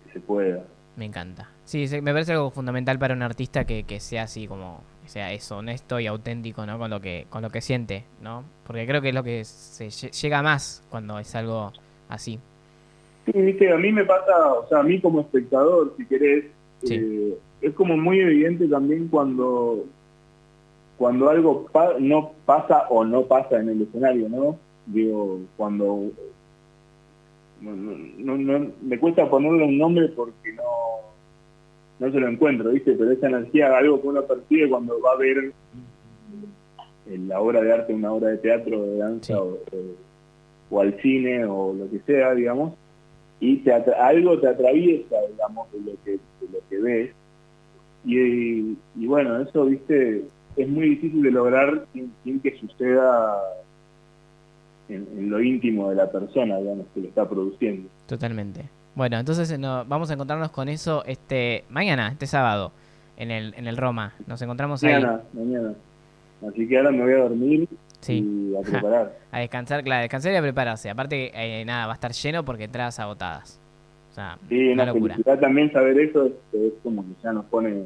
que 0.05 0.13
se 0.13 0.19
pueda. 0.19 0.63
Me 0.97 1.05
encanta. 1.05 1.49
Sí, 1.65 1.85
me 2.01 2.13
parece 2.13 2.31
algo 2.33 2.51
fundamental 2.51 2.97
para 2.97 3.13
un 3.13 3.21
artista 3.21 3.65
que, 3.65 3.83
que 3.83 3.99
sea 3.99 4.23
así 4.23 4.47
como, 4.47 4.81
sea 5.05 5.33
eso, 5.33 5.57
honesto 5.57 5.99
y 5.99 6.07
auténtico, 6.07 6.65
¿no? 6.65 6.77
Con 6.77 6.89
lo 6.89 7.01
que, 7.01 7.25
con 7.29 7.41
lo 7.41 7.49
que 7.49 7.59
siente, 7.59 8.05
¿no? 8.21 8.43
Porque 8.65 8.85
creo 8.85 9.01
que 9.01 9.09
es 9.09 9.15
lo 9.15 9.23
que 9.23 9.43
se 9.43 9.87
lle- 9.87 10.11
llega 10.21 10.41
más 10.41 10.83
cuando 10.89 11.19
es 11.19 11.35
algo 11.35 11.73
así. 12.07 12.39
Sí, 13.25 13.31
viste, 13.33 13.73
a 13.73 13.77
mí 13.77 13.91
me 13.91 14.05
pasa, 14.05 14.53
o 14.53 14.69
sea, 14.69 14.79
a 14.79 14.83
mí 14.83 15.01
como 15.01 15.21
espectador, 15.21 15.95
si 15.97 16.05
querés, 16.05 16.45
Sí. 16.85 16.95
eh, 16.95 17.37
es 17.61 17.73
como 17.73 17.97
muy 17.97 18.19
evidente 18.19 18.67
también 18.67 19.07
cuando 19.07 19.85
cuando 20.97 21.29
algo 21.29 21.65
pa- 21.71 21.95
no 21.99 22.31
pasa 22.45 22.85
o 22.89 23.03
no 23.03 23.23
pasa 23.23 23.59
en 23.59 23.69
el 23.69 23.81
escenario, 23.81 24.29
¿no? 24.29 24.57
Digo, 24.85 25.41
cuando 25.57 26.11
no, 27.61 28.37
no- 28.37 28.71
me 28.81 28.99
cuesta 28.99 29.29
ponerle 29.29 29.63
un 29.65 29.77
nombre 29.77 30.07
porque 30.09 30.53
no 30.53 30.63
no 31.97 32.11
se 32.11 32.19
lo 32.19 32.27
encuentro, 32.27 32.71
¿viste? 32.71 32.91
Pero 32.93 33.11
esa 33.11 33.27
energía, 33.27 33.75
algo 33.77 34.01
que 34.01 34.07
uno 34.09 34.21
percibe 34.23 34.69
cuando 34.69 34.99
va 35.01 35.11
a 35.13 35.17
ver 35.17 35.53
en 37.09 37.27
la 37.29 37.39
obra 37.39 37.61
de 37.61 37.71
arte, 37.71 37.93
una 37.93 38.11
obra 38.11 38.29
de 38.29 38.37
teatro, 38.37 38.81
de 38.83 38.97
danza 38.97 39.27
Sí. 39.27 39.33
o, 39.33 39.45
o- 39.45 39.95
o 40.71 40.81
al 40.81 40.99
cine 41.01 41.45
o 41.45 41.73
lo 41.73 41.89
que 41.89 41.99
sea, 41.99 42.33
digamos, 42.33 42.73
y 43.51 43.57
te 43.57 43.71
algo 43.73 44.39
te 44.39 44.47
atraviesa, 44.47 45.15
digamos, 45.31 45.71
de 45.71 45.79
lo 45.79 45.91
que, 46.03 46.11
de 46.11 46.19
lo 46.51 46.59
que 46.69 46.77
ves. 46.81 47.11
Y, 48.05 48.77
y 49.01 49.07
bueno, 49.07 49.41
eso, 49.41 49.65
viste, 49.65 50.23
es 50.57 50.67
muy 50.69 50.89
difícil 50.89 51.21
de 51.21 51.31
lograr 51.31 51.85
sin, 51.93 52.11
sin 52.23 52.39
que 52.39 52.57
suceda 52.59 53.37
en, 54.89 55.07
en 55.17 55.29
lo 55.29 55.41
íntimo 55.41 55.89
de 55.89 55.95
la 55.95 56.11
persona, 56.11 56.57
digamos, 56.57 56.85
que 56.93 57.01
lo 57.01 57.07
está 57.07 57.27
produciendo. 57.27 57.89
Totalmente. 58.07 58.65
Bueno, 58.93 59.17
entonces 59.17 59.49
eh, 59.51 59.57
no- 59.57 59.83
vamos 59.85 60.09
a 60.09 60.13
encontrarnos 60.13 60.51
con 60.51 60.69
eso 60.69 61.03
este 61.05 61.63
mañana, 61.69 62.09
este 62.11 62.27
sábado, 62.27 62.71
en 63.17 63.31
el, 63.31 63.53
en 63.57 63.67
el 63.67 63.77
Roma. 63.77 64.13
Nos 64.27 64.41
encontramos 64.41 64.83
ahí 64.83 64.93
Mañana, 64.93 65.21
mañana. 65.33 65.73
Así 66.47 66.67
que 66.67 66.77
ahora 66.77 66.91
me 66.91 67.01
voy 67.03 67.13
a 67.13 67.17
dormir 67.17 67.67
Sí. 68.05 68.51
y 68.51 68.55
a 68.55 68.61
preparar. 68.71 69.17
a 69.31 69.39
descansar, 69.39 69.83
claro, 69.83 69.99
a 69.99 70.01
descansar 70.03 70.31
y 70.33 70.35
a 70.35 70.41
prepararse. 70.41 70.89
Aparte, 70.89 71.31
eh, 71.33 71.65
nada, 71.65 71.87
va 71.87 71.93
a 71.93 71.95
estar 71.95 72.11
lleno 72.11 72.43
porque 72.45 72.65
entradas 72.65 72.99
agotadas. 72.99 73.59
O 74.11 74.13
sea, 74.15 74.37
Sí, 74.47 74.69
una 74.69 74.85
locura. 74.85 75.17
también 75.41 75.71
saber 75.71 75.99
eso, 75.99 76.25
es, 76.27 76.31
es 76.53 76.73
como 76.83 77.01
que 77.03 77.09
ya 77.23 77.33
nos 77.33 77.45
pone, 77.45 77.83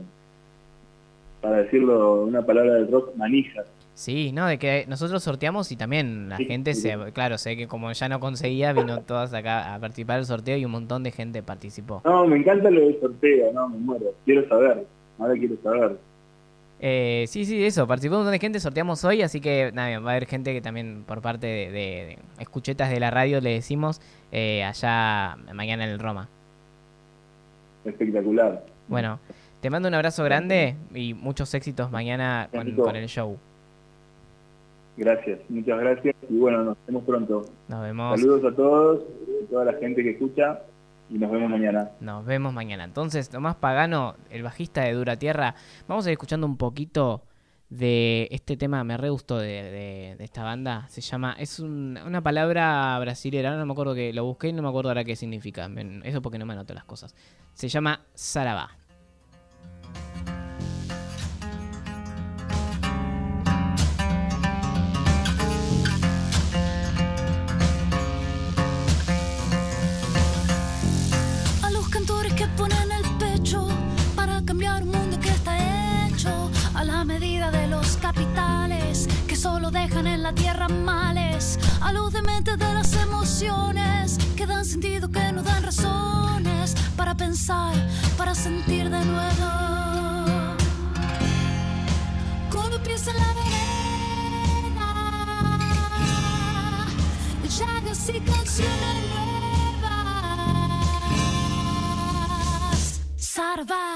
para 1.41 1.57
decirlo 1.63 2.23
una 2.23 2.41
palabra 2.45 2.73
del 2.75 2.91
rock, 2.91 3.15
manijas. 3.15 3.65
Sí, 3.95 4.31
no, 4.31 4.45
de 4.47 4.57
que 4.57 4.85
nosotros 4.87 5.21
sorteamos 5.23 5.71
y 5.73 5.75
también 5.75 6.29
la 6.29 6.37
Sí, 6.37 6.45
gente 6.45 6.73
sí. 6.73 6.81
se, 6.83 6.97
claro, 7.13 7.37
sé 7.37 7.57
que 7.57 7.67
como 7.67 7.91
ya 7.91 8.07
no 8.07 8.19
conseguía, 8.21 8.71
vino 8.71 9.01
todas 9.01 9.33
acá 9.33 9.73
a 9.73 9.79
participar 9.79 10.17
del 10.17 10.25
sorteo 10.25 10.55
y 10.55 10.63
un 10.63 10.71
montón 10.71 11.03
de 11.03 11.11
gente 11.11 11.43
participó. 11.43 12.01
No, 12.05 12.25
me 12.25 12.37
encanta 12.37 12.69
lo 12.69 12.79
del 12.81 12.99
sorteo, 13.01 13.51
no, 13.51 13.67
me 13.69 13.77
muero. 13.77 14.05
Quiero 14.23 14.47
saber, 14.47 14.85
ahora 15.17 15.33
quiero 15.33 15.55
saber. 15.63 15.97
Eh, 16.81 17.25
sí, 17.27 17.43
sí, 17.45 17.63
eso, 17.65 17.85
participó 17.87 18.15
un 18.15 18.19
montón 18.21 18.31
de 18.31 18.39
gente, 18.39 18.59
sorteamos 18.61 19.03
hoy, 19.03 19.21
así 19.21 19.41
que 19.41 19.71
nada, 19.73 19.99
va 19.99 20.11
a 20.11 20.15
haber 20.15 20.25
gente 20.27 20.53
que 20.53 20.61
también 20.61 21.03
por 21.05 21.21
parte 21.21 21.45
de, 21.45 21.65
de- 21.71 21.71
de 21.71 22.17
escuchetas 22.39 22.89
de 22.89 22.99
la 23.01 23.11
radio 23.11 23.41
le 23.41 23.51
decimos 23.51 23.99
eh, 24.31 24.63
allá 24.63 25.35
mañana 25.53 25.83
en 25.83 25.89
el 25.89 25.99
Roma. 25.99 26.29
Espectacular. 27.85 28.63
Bueno, 28.87 29.19
te 29.61 29.69
mando 29.69 29.87
un 29.87 29.93
abrazo 29.93 30.23
grande 30.23 30.75
y 30.93 31.13
muchos 31.13 31.53
éxitos 31.53 31.91
mañana 31.91 32.49
con, 32.53 32.71
con 32.75 32.95
el 32.95 33.07
show. 33.07 33.37
Gracias, 34.97 35.39
muchas 35.49 35.79
gracias 35.79 36.15
y 36.29 36.37
bueno, 36.37 36.63
nos 36.63 36.77
vemos 36.85 37.03
pronto. 37.03 37.45
Nos 37.69 37.81
vemos, 37.83 38.19
Saludos 38.19 38.51
a 38.51 38.55
todos, 38.55 39.03
a 39.45 39.49
toda 39.49 39.65
la 39.65 39.73
gente 39.73 40.03
que 40.03 40.11
escucha 40.11 40.61
y 41.09 41.17
nos 41.17 41.31
vemos 41.31 41.49
mañana. 41.49 41.89
nos 41.99 42.25
vemos 42.25 42.53
mañana. 42.53 42.83
Entonces, 42.83 43.29
Tomás 43.29 43.55
Pagano, 43.55 44.15
el 44.29 44.43
bajista 44.43 44.81
de 44.81 44.93
Dura 44.93 45.17
Tierra, 45.17 45.55
vamos 45.87 46.05
a 46.05 46.09
ir 46.09 46.13
escuchando 46.13 46.45
un 46.47 46.57
poquito 46.57 47.23
de 47.69 48.27
este 48.31 48.57
tema, 48.57 48.83
me 48.83 48.97
re 48.97 49.09
gustó 49.09 49.37
de, 49.37 50.15
esta 50.19 50.43
banda. 50.43 50.87
Se 50.89 51.01
llama, 51.01 51.35
es 51.37 51.59
un- 51.59 51.99
una 52.05 52.21
palabra 52.21 52.97
brasilera, 52.99 53.55
no 53.55 53.65
me 53.65 53.71
acuerdo 53.73 53.93
que 53.93 54.11
lo 54.13 54.25
busqué 54.25 54.47
y 54.49 54.53
no 54.53 54.61
me 54.63 54.69
acuerdo 54.69 54.89
ahora 54.89 55.03
qué 55.03 55.15
significa. 55.15 55.69
Eso 56.03 56.21
porque 56.21 56.39
no 56.39 56.45
me 56.47 56.53
anoto 56.53 56.73
las 56.73 56.85
cosas. 56.85 57.15
Se 57.53 57.67
llama 57.67 58.01
Sarabá. 58.15 58.71
A 81.89 81.91
los 81.91 82.13
dementes 82.13 82.55
de 82.59 82.71
las 82.71 82.93
emociones 82.93 84.19
que 84.35 84.45
dan 84.45 84.63
sentido, 84.63 85.09
que 85.09 85.31
no 85.31 85.41
dan 85.41 85.63
razones 85.63 86.75
para 86.95 87.15
pensar, 87.15 87.73
para 88.15 88.35
sentir 88.35 88.91
de 88.91 89.03
nuevo. 89.05 90.55
Con 92.51 92.69
los 92.69 92.79
pies 92.81 93.07
en 93.07 93.17
la 93.17 93.33
vereda, 93.39 94.85
llagas 97.57 98.09
y 98.09 98.19
canciones 98.19 99.09
nuevas. 99.09 99.79
Sarva. 103.17 103.95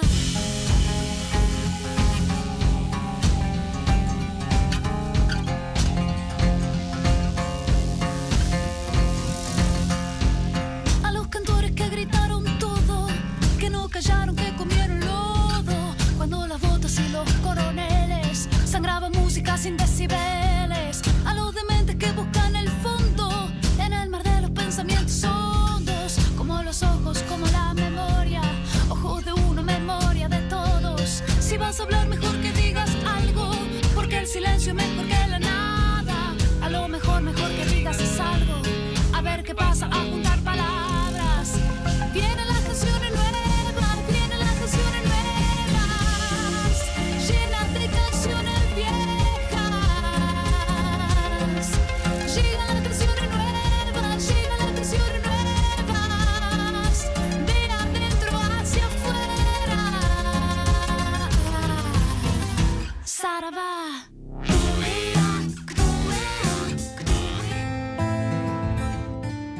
silencio 34.34 34.74
mejor 34.74 35.06
que 35.06 35.13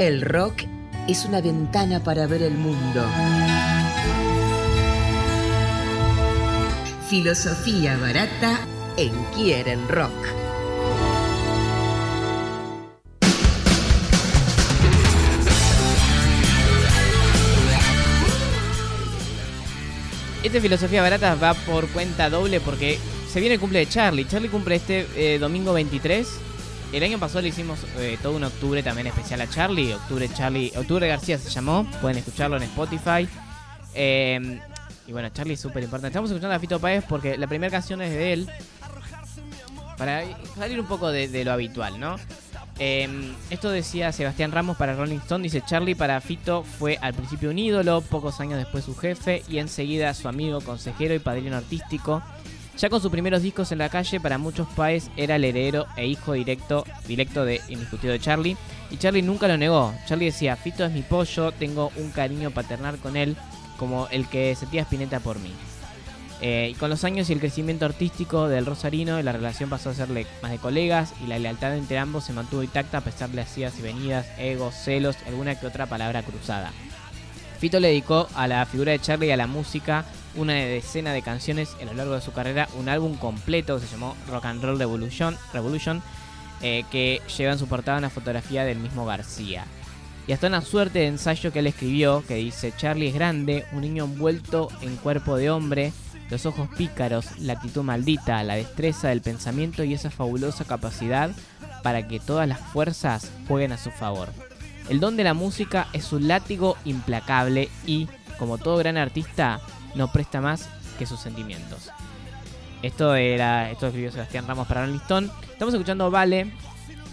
El 0.04 0.22
rock 0.22 0.64
es 1.08 1.24
una 1.24 1.40
ventana 1.40 2.04
para 2.04 2.28
ver 2.28 2.42
el 2.42 2.56
mundo. 2.56 3.02
Filosofía 7.10 7.96
barata 7.96 8.60
en 8.98 9.14
Quieren 9.34 9.88
Rock. 9.88 10.12
Esta 20.44 20.60
filosofía 20.60 21.02
barata 21.02 21.36
va 21.36 21.54
por 21.54 21.88
cuenta 21.88 22.30
doble 22.30 22.60
porque 22.60 23.00
se 23.32 23.40
viene 23.40 23.56
el 23.56 23.62
cumple 23.62 23.80
de 23.80 23.88
Charlie. 23.88 24.28
Charlie 24.28 24.50
cumple 24.50 24.76
este 24.76 25.08
eh, 25.16 25.40
domingo 25.40 25.72
23. 25.72 26.28
El 26.94 27.02
año 27.02 27.18
pasado 27.18 27.42
le 27.42 27.48
hicimos 27.48 27.80
eh, 27.98 28.20
todo 28.22 28.36
un 28.36 28.44
octubre 28.44 28.84
también 28.84 29.08
especial 29.08 29.42
a 29.42 29.50
Charlie. 29.50 29.94
Octubre 29.94 30.30
Charlie, 30.32 30.72
Octubre 30.76 31.08
García 31.08 31.40
se 31.40 31.50
llamó. 31.50 31.88
Pueden 32.02 32.20
escucharlo 32.20 32.56
en 32.56 32.64
Spotify. 32.64 33.28
Eh, 33.96 34.62
y 35.08 35.12
bueno, 35.12 35.30
Charlie 35.30 35.56
es 35.56 35.60
súper 35.60 35.82
importante. 35.82 36.10
Estamos 36.10 36.30
escuchando 36.30 36.56
a 36.56 36.60
Fito 36.60 36.80
Páez 36.80 37.04
porque 37.10 37.36
la 37.36 37.48
primera 37.48 37.72
canción 37.72 38.00
es 38.04 38.12
de 38.12 38.34
él. 38.34 38.50
Para 39.98 40.24
salir 40.56 40.80
un 40.80 40.86
poco 40.86 41.10
de, 41.10 41.28
de 41.28 41.44
lo 41.44 41.52
habitual, 41.52 42.00
¿no? 42.00 42.18
Eh, 42.78 43.08
esto 43.50 43.72
decía 43.72 44.12
Sebastián 44.12 44.52
Ramos 44.52 44.78
para 44.78 44.94
Rolling 44.94 45.18
Stone. 45.18 45.42
Dice 45.42 45.64
Charlie 45.66 45.96
para 45.96 46.22
Fito 46.22 46.64
fue 46.64 47.00
al 47.02 47.16
principio 47.16 47.50
un 47.50 47.58
ídolo, 47.58 48.02
pocos 48.02 48.40
años 48.40 48.60
después 48.60 48.86
su 48.86 48.96
jefe 48.96 49.42
y 49.50 49.58
enseguida 49.58 50.14
su 50.14 50.28
amigo, 50.28 50.62
consejero 50.62 51.16
y 51.16 51.20
padrino 51.20 51.58
artístico. 51.58 52.22
Ya 52.78 52.90
con 52.90 53.02
sus 53.02 53.12
primeros 53.12 53.44
discos 53.44 53.72
en 53.72 53.78
la 53.78 53.90
calle, 53.90 54.20
para 54.20 54.38
muchos 54.38 54.68
Páez 54.76 55.10
era 55.16 55.36
el 55.36 55.44
heredero 55.44 55.86
e 55.96 56.08
hijo 56.08 56.34
directo, 56.34 56.86
directo 57.08 57.46
de 57.46 57.62
indiscutido 57.70 58.14
de 58.14 58.20
Charlie. 58.20 58.58
Y 58.90 58.98
Charlie 58.98 59.22
nunca 59.22 59.48
lo 59.48 59.58
negó. 59.58 59.94
Charlie 60.08 60.26
decía, 60.26 60.56
Fito 60.56 60.84
es 60.84 60.92
mi 60.92 61.04
pollo, 61.04 61.52
tengo 61.52 61.92
un 61.98 62.10
cariño 62.10 62.52
paternal 62.52 62.98
con 62.98 63.16
él, 63.16 63.38
como 63.78 64.08
el 64.10 64.28
que 64.28 64.56
sentía 64.56 64.82
Spinetta 64.82 65.20
por 65.20 65.40
mí. 65.40 65.52
Eh, 66.42 66.72
y 66.72 66.74
con 66.74 66.90
los 66.90 67.04
años 67.04 67.30
y 67.30 67.34
el 67.34 67.40
crecimiento 67.40 67.86
artístico 67.86 68.50
del 68.50 68.66
Rosarino, 68.66 69.22
la 69.22 69.32
relación 69.32 69.70
pasó 69.70 69.92
a 69.92 69.94
serle 69.94 70.28
más 70.42 70.52
de 70.52 70.58
colegas 70.58 71.14
y 71.24 71.28
la 71.28 71.40
lealtad 71.40 71.78
entre 71.78 72.00
ambos 72.00 72.26
se 72.26 72.34
mantuvo 72.34 72.64
intacta 72.64 72.98
a 72.98 73.02
pesar 73.02 73.30
de 73.30 73.38
las 73.38 73.58
idas 73.58 73.80
y 73.80 73.82
venidas, 73.82 74.28
egos, 74.38 74.76
celos, 74.76 75.16
alguna 75.26 75.58
que 75.58 75.68
otra 75.68 75.86
palabra 75.86 76.22
cruzada. 76.24 76.74
Fito 77.60 77.80
le 77.80 77.90
dedicó 77.90 78.28
a 78.36 78.48
la 78.48 78.66
figura 78.66 78.92
de 78.92 79.00
Charlie 79.00 79.28
y 79.28 79.32
a 79.32 79.38
la 79.38 79.48
música 79.48 80.04
una 80.36 80.54
decena 80.54 81.14
de 81.14 81.22
canciones 81.22 81.76
a 81.82 81.86
lo 81.86 81.94
largo 81.94 82.16
de 82.16 82.22
su 82.22 82.32
carrera, 82.32 82.68
un 82.80 82.90
álbum 82.90 83.16
completo 83.18 83.80
que 83.80 83.86
se 83.86 83.92
llamó 83.92 84.16
Rock 84.30 84.46
and 84.46 84.64
Roll 84.64 84.80
Revolution, 84.80 85.38
Revolution 85.54 86.02
eh, 86.62 86.86
que 86.92 87.22
lleva 87.38 87.52
en 87.52 87.60
su 87.60 87.68
portada 87.68 87.98
una 87.98 88.10
fotografía 88.10 88.64
del 88.64 88.80
mismo 88.80 89.06
García. 89.06 89.66
Y 90.28 90.32
hasta 90.32 90.48
una 90.48 90.62
suerte 90.62 91.00
de 91.00 91.08
ensayo 91.08 91.52
que 91.52 91.60
él 91.60 91.68
escribió 91.68 92.24
que 92.26 92.36
dice, 92.36 92.74
Charlie 92.78 93.10
es 93.10 93.14
grande, 93.14 93.66
un 93.74 93.82
niño 93.82 94.06
envuelto 94.06 94.70
en 94.82 94.96
cuerpo 94.96 95.36
de 95.36 95.50
hombre, 95.50 95.92
los 96.30 96.46
ojos 96.46 96.70
pícaros, 96.78 97.38
la 97.40 97.54
actitud 97.54 97.84
maldita, 97.84 98.42
la 98.44 98.56
destreza 98.56 99.10
del 99.10 99.22
pensamiento 99.22 99.84
y 99.84 99.94
esa 99.94 100.10
fabulosa 100.10 100.64
capacidad 100.64 101.32
para 101.84 102.08
que 102.08 102.22
todas 102.22 102.48
las 102.48 102.60
fuerzas 102.60 103.30
jueguen 103.48 103.74
a 103.74 103.78
su 103.78 103.92
favor. 103.92 104.30
El 104.90 105.00
don 105.00 105.18
de 105.18 105.26
la 105.26 105.34
música 105.34 105.88
es 105.92 106.14
un 106.14 106.28
látigo 106.28 106.78
implacable 106.86 107.70
y, 107.86 108.08
como 108.40 108.58
todo 108.58 108.78
gran 108.78 108.98
artista, 108.98 109.60
no 109.96 110.12
presta 110.12 110.42
más 110.42 110.70
que 110.98 111.06
sus 111.06 111.20
sentimientos. 111.20 111.90
Esto 112.82 113.16
era, 113.16 113.72
esto 113.72 113.88
escribió 113.88 114.12
Sebastián 114.12 114.46
Ramos 114.48 114.68
para 114.68 114.86
Rolling. 114.86 115.00
Estamos 115.52 115.74
escuchando 115.74 116.12
Vale, 116.12 116.52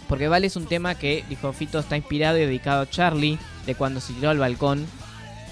porque 0.09 0.27
Vale 0.27 0.49
es 0.49 0.57
un 0.57 0.67
tema 0.67 0.97
que, 0.97 1.25
dijo 1.29 1.53
Fito, 1.53 1.79
está 1.79 1.97
inspirado 1.97 2.37
y 2.37 2.41
dedicado 2.41 2.83
a 2.83 2.91
Charlie, 2.91 3.39
de 3.67 3.77
cuando 3.77 4.01
se 4.01 4.13
tiró 4.13 4.31
al 4.31 4.39
balcón. 4.39 4.85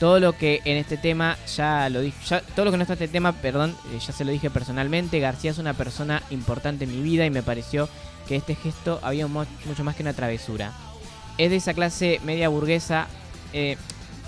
Todo 0.00 0.20
lo 0.20 0.32
que 0.32 0.60
en 0.64 0.76
este 0.76 0.96
tema 0.96 1.36
ya 1.56 1.88
lo 1.88 2.00
dije, 2.00 2.40
todo 2.54 2.64
lo 2.64 2.70
que 2.70 2.76
no 2.76 2.82
está 2.82 2.94
en 2.94 3.02
este 3.02 3.12
tema, 3.12 3.32
perdón, 3.32 3.76
eh, 3.92 3.98
ya 4.04 4.12
se 4.12 4.24
lo 4.24 4.32
dije 4.32 4.50
personalmente. 4.50 5.20
García 5.20 5.52
es 5.52 5.58
una 5.58 5.74
persona 5.74 6.22
importante 6.30 6.84
en 6.84 6.90
mi 6.90 7.02
vida 7.02 7.24
y 7.26 7.30
me 7.30 7.42
pareció 7.42 7.88
que 8.26 8.36
este 8.36 8.54
gesto 8.54 9.00
había 9.02 9.26
mucho 9.26 9.84
más 9.84 9.96
que 9.96 10.02
una 10.02 10.12
travesura. 10.12 10.72
Es 11.36 11.50
de 11.50 11.56
esa 11.56 11.74
clase 11.74 12.20
media 12.24 12.48
burguesa, 12.48 13.06
eh, 13.52 13.76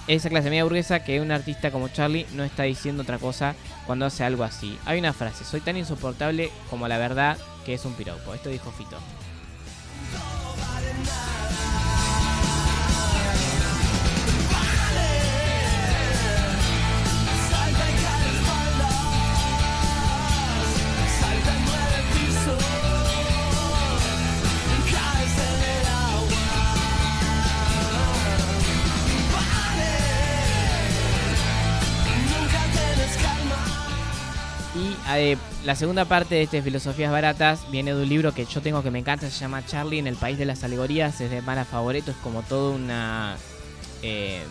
esa 0.07 0.29
clase 0.29 0.51
media 0.51 0.65
burguesa 0.65 1.05
que 1.05 1.21
un 1.21 1.31
artista 1.31 1.71
como 1.71 1.89
Charlie 1.89 2.27
no 2.35 2.45
está 2.45 2.65
diciendo 2.65 3.03
otra 3.03 3.19
cosa 3.19 3.55
cuando 3.87 4.07
hace 4.07 4.25
algo 4.25 4.45
así. 4.45 4.79
Hay 4.85 4.99
una 4.99 5.13
frase, 5.13 5.45
soy 5.45 5.61
tan 5.61 5.77
insoportable 5.77 6.51
como 6.69 6.89
la 6.89 6.99
verdad 6.99 7.37
que 7.65 7.75
es 7.75 7.85
un 7.85 7.95
piropo. 7.95 8.35
Esto 8.35 8.49
dijo 8.49 8.71
Fito. 8.73 8.99
Eh, 35.19 35.37
la 35.65 35.75
segunda 35.75 36.05
parte 36.05 36.35
de 36.35 36.43
este 36.43 36.63
Filosofías 36.63 37.11
Baratas 37.11 37.71
viene 37.71 37.95
de 37.95 38.03
un 38.03 38.09
libro 38.09 38.33
que 38.33 38.45
yo 38.45 38.61
tengo 38.61 38.83
que 38.83 38.91
me 38.91 38.99
encanta, 38.99 39.29
se 39.31 39.39
llama 39.39 39.65
Charlie 39.65 39.99
en 39.99 40.07
el 40.07 40.17
País 40.17 40.39
de 40.39 40.45
las 40.45 40.63
Alegorías, 40.63 41.21
es 41.21 41.31
de 41.31 41.43
Mara 41.43 41.65
Favoreto, 41.65 42.11
es 42.11 42.17
como 42.19 42.43
toda 42.43 42.75
una... 42.75 43.37
eh, 44.03 44.43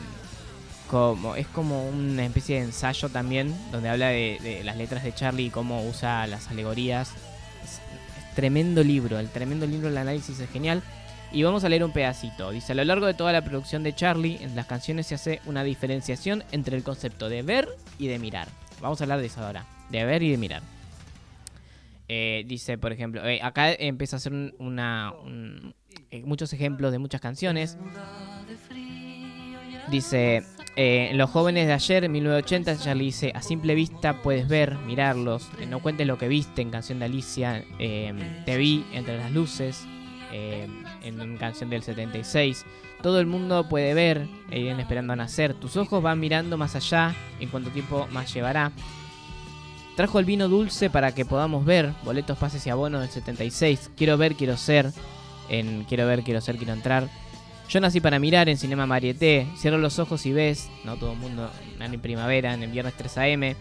como, 0.89 1.35
es 1.35 1.47
como 1.47 1.87
una 1.87 2.25
especie 2.25 2.57
de 2.57 2.65
ensayo 2.65 3.09
también, 3.09 3.55
donde 3.71 3.89
habla 3.89 4.07
de, 4.07 4.39
de 4.41 4.63
las 4.63 4.75
letras 4.75 5.03
de 5.03 5.13
Charlie 5.13 5.45
y 5.45 5.49
cómo 5.51 5.87
usa 5.87 6.25
las 6.25 6.47
alegorías. 6.47 7.11
Es, 7.63 7.73
es 8.17 8.35
tremendo 8.35 8.83
libro, 8.83 9.19
el 9.19 9.29
tremendo 9.29 9.67
libro, 9.67 9.89
el 9.89 9.97
análisis 9.97 10.39
es 10.39 10.49
genial. 10.49 10.81
Y 11.31 11.43
vamos 11.43 11.63
a 11.63 11.69
leer 11.69 11.83
un 11.83 11.91
pedacito. 11.91 12.49
Dice, 12.49 12.71
a 12.71 12.75
lo 12.75 12.83
largo 12.83 13.05
de 13.05 13.13
toda 13.13 13.31
la 13.31 13.43
producción 13.43 13.83
de 13.83 13.93
Charlie, 13.93 14.39
en 14.41 14.55
las 14.55 14.65
canciones 14.65 15.05
se 15.05 15.13
hace 15.13 15.41
una 15.45 15.63
diferenciación 15.63 16.43
entre 16.51 16.75
el 16.75 16.81
concepto 16.81 17.29
de 17.29 17.43
ver 17.43 17.69
y 17.99 18.07
de 18.07 18.17
mirar. 18.17 18.47
Vamos 18.81 18.99
a 18.99 19.03
hablar 19.03 19.19
de 19.19 19.27
eso 19.27 19.45
ahora, 19.45 19.63
de 19.89 20.05
ver 20.05 20.23
y 20.23 20.31
de 20.31 20.37
mirar. 20.37 20.61
Eh, 22.07 22.43
dice, 22.47 22.77
por 22.77 22.91
ejemplo, 22.91 23.23
eh, 23.27 23.39
acá 23.43 23.71
empieza 23.71 24.15
a 24.15 24.17
hacer 24.17 24.33
un- 24.33 24.53
una, 24.57 25.13
un- 25.23 25.75
eh, 26.11 26.23
muchos 26.25 26.51
ejemplos 26.53 26.91
de 26.91 26.97
muchas 26.99 27.21
canciones. 27.21 27.77
Dice, 29.91 30.43
los 31.13 31.29
jóvenes 31.31 31.65
de 31.67 31.73
ayer, 31.73 32.03
en 32.03 32.11
1980, 32.11 32.77
Charlie 32.77 33.05
dice, 33.05 33.31
a 33.35 33.41
simple 33.41 33.73
vista 33.75 34.21
puedes 34.21 34.47
ver, 34.47 34.75
mirarlos, 34.85 35.49
no 35.67 35.79
cuentes 35.81 36.05
lo 36.07 36.17
que 36.17 36.27
viste 36.27 36.61
en 36.61 36.69
canción 36.69 36.99
de 36.99 37.05
Alicia, 37.05 37.63
te 37.77 38.57
vi 38.57 38.85
entre 38.93 39.17
las 39.17 39.31
luces, 39.31 39.85
en 40.31 41.37
canción 41.37 41.69
del 41.71 41.81
76. 41.83 42.65
Todo 43.01 43.19
el 43.19 43.25
mundo 43.25 43.67
puede 43.67 43.93
ver, 43.95 44.27
irán 44.51 44.79
esperando 44.79 45.13
a 45.13 45.15
nacer. 45.15 45.53
Tus 45.55 45.75
ojos 45.77 46.03
van 46.03 46.19
mirando 46.19 46.57
más 46.57 46.75
allá, 46.75 47.15
en 47.39 47.49
cuánto 47.49 47.71
tiempo 47.71 48.07
más 48.11 48.31
llevará. 48.33 48.71
Trajo 49.99 50.17
el 50.17 50.23
vino 50.23 50.47
dulce 50.47 50.89
para 50.89 51.13
que 51.13 51.25
podamos 51.25 51.65
ver, 51.65 51.91
boletos, 52.05 52.37
pases 52.37 52.65
y 52.65 52.69
abonos 52.69 53.01
del 53.01 53.09
76. 53.09 53.91
Quiero 53.97 54.17
ver, 54.17 54.35
quiero 54.35 54.55
ser, 54.55 54.93
en 55.49 55.83
Quiero 55.83 56.07
ver, 56.07 56.23
quiero 56.23 56.39
ser, 56.39 56.55
quiero 56.55 56.71
entrar. 56.71 57.09
Yo 57.67 57.81
nací 57.81 57.99
para 57.99 58.17
mirar 58.17 58.47
en 58.47 58.57
Cinema 58.57 58.85
Marieté. 58.85 59.45
Cierro 59.57 59.77
los 59.77 59.99
ojos 59.99 60.25
y 60.25 60.31
ves, 60.31 60.69
no 60.85 60.95
todo 60.95 61.11
el 61.11 61.17
mundo, 61.17 61.51
en 61.81 61.99
primavera, 61.99 62.53
en 62.53 62.63
el 62.63 62.71
viernes 62.71 62.93
3 62.95 63.17
am. 63.17 63.55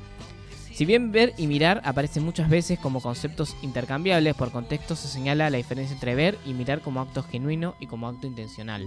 Si 0.72 0.84
bien 0.84 1.10
ver 1.10 1.34
y 1.38 1.48
mirar 1.48 1.82
aparecen 1.84 2.24
muchas 2.24 2.48
veces 2.48 2.78
como 2.78 3.00
conceptos 3.00 3.56
intercambiables, 3.62 4.36
por 4.36 4.52
contexto 4.52 4.94
se 4.94 5.08
señala 5.08 5.50
la 5.50 5.56
diferencia 5.56 5.94
entre 5.94 6.14
ver 6.14 6.38
y 6.46 6.54
mirar 6.54 6.82
como 6.82 7.00
acto 7.00 7.24
genuino 7.24 7.74
y 7.80 7.88
como 7.88 8.06
acto 8.06 8.28
intencional. 8.28 8.86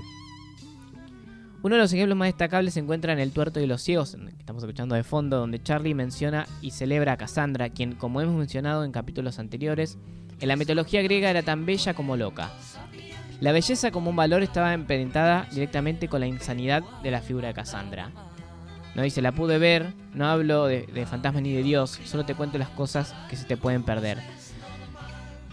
Uno 1.64 1.76
de 1.76 1.82
los 1.82 1.94
ejemplos 1.94 2.18
más 2.18 2.28
destacables 2.28 2.74
se 2.74 2.80
encuentra 2.80 3.14
en 3.14 3.20
El 3.20 3.32
Tuerto 3.32 3.60
y 3.60 3.68
los 3.68 3.84
Ciegos, 3.84 4.16
que 4.16 4.40
estamos 4.40 4.64
escuchando 4.64 4.96
de 4.96 5.04
fondo, 5.04 5.38
donde 5.38 5.62
Charlie 5.62 5.94
menciona 5.94 6.48
y 6.60 6.72
celebra 6.72 7.14
a 7.14 7.18
Cassandra, 7.18 7.70
quien, 7.70 7.94
como 7.94 8.20
hemos 8.20 8.36
mencionado 8.36 8.84
en 8.84 8.92
capítulos 8.92 9.38
anteriores, 9.38 10.00
en 10.40 10.48
la 10.48 10.56
mitología 10.56 11.04
griega 11.04 11.30
era 11.30 11.44
tan 11.44 11.68
bella 11.68 11.94
como 11.94 12.18
loca. 12.18 12.52
La 13.42 13.52
belleza 13.52 13.92
como 13.92 14.10
un 14.10 14.16
valor 14.16 14.42
estaba 14.42 14.74
emparentada 14.74 15.48
directamente 15.52 16.08
con 16.08 16.22
la 16.22 16.28
insanidad 16.28 16.82
de 17.04 17.12
la 17.12 17.22
figura 17.22 17.50
de 17.50 17.54
Cassandra. 17.54 18.10
No 18.96 19.04
dice, 19.04 19.22
la 19.22 19.32
pude 19.32 19.60
ver, 19.60 19.94
no 20.16 20.26
hablo 20.26 20.66
de, 20.66 20.88
de 20.88 21.06
fantasmas 21.06 21.44
ni 21.44 21.54
de 21.54 21.62
Dios, 21.62 22.00
solo 22.06 22.26
te 22.26 22.34
cuento 22.34 22.58
las 22.58 22.70
cosas 22.70 23.14
que 23.30 23.36
se 23.36 23.46
te 23.46 23.56
pueden 23.56 23.84
perder. 23.84 24.18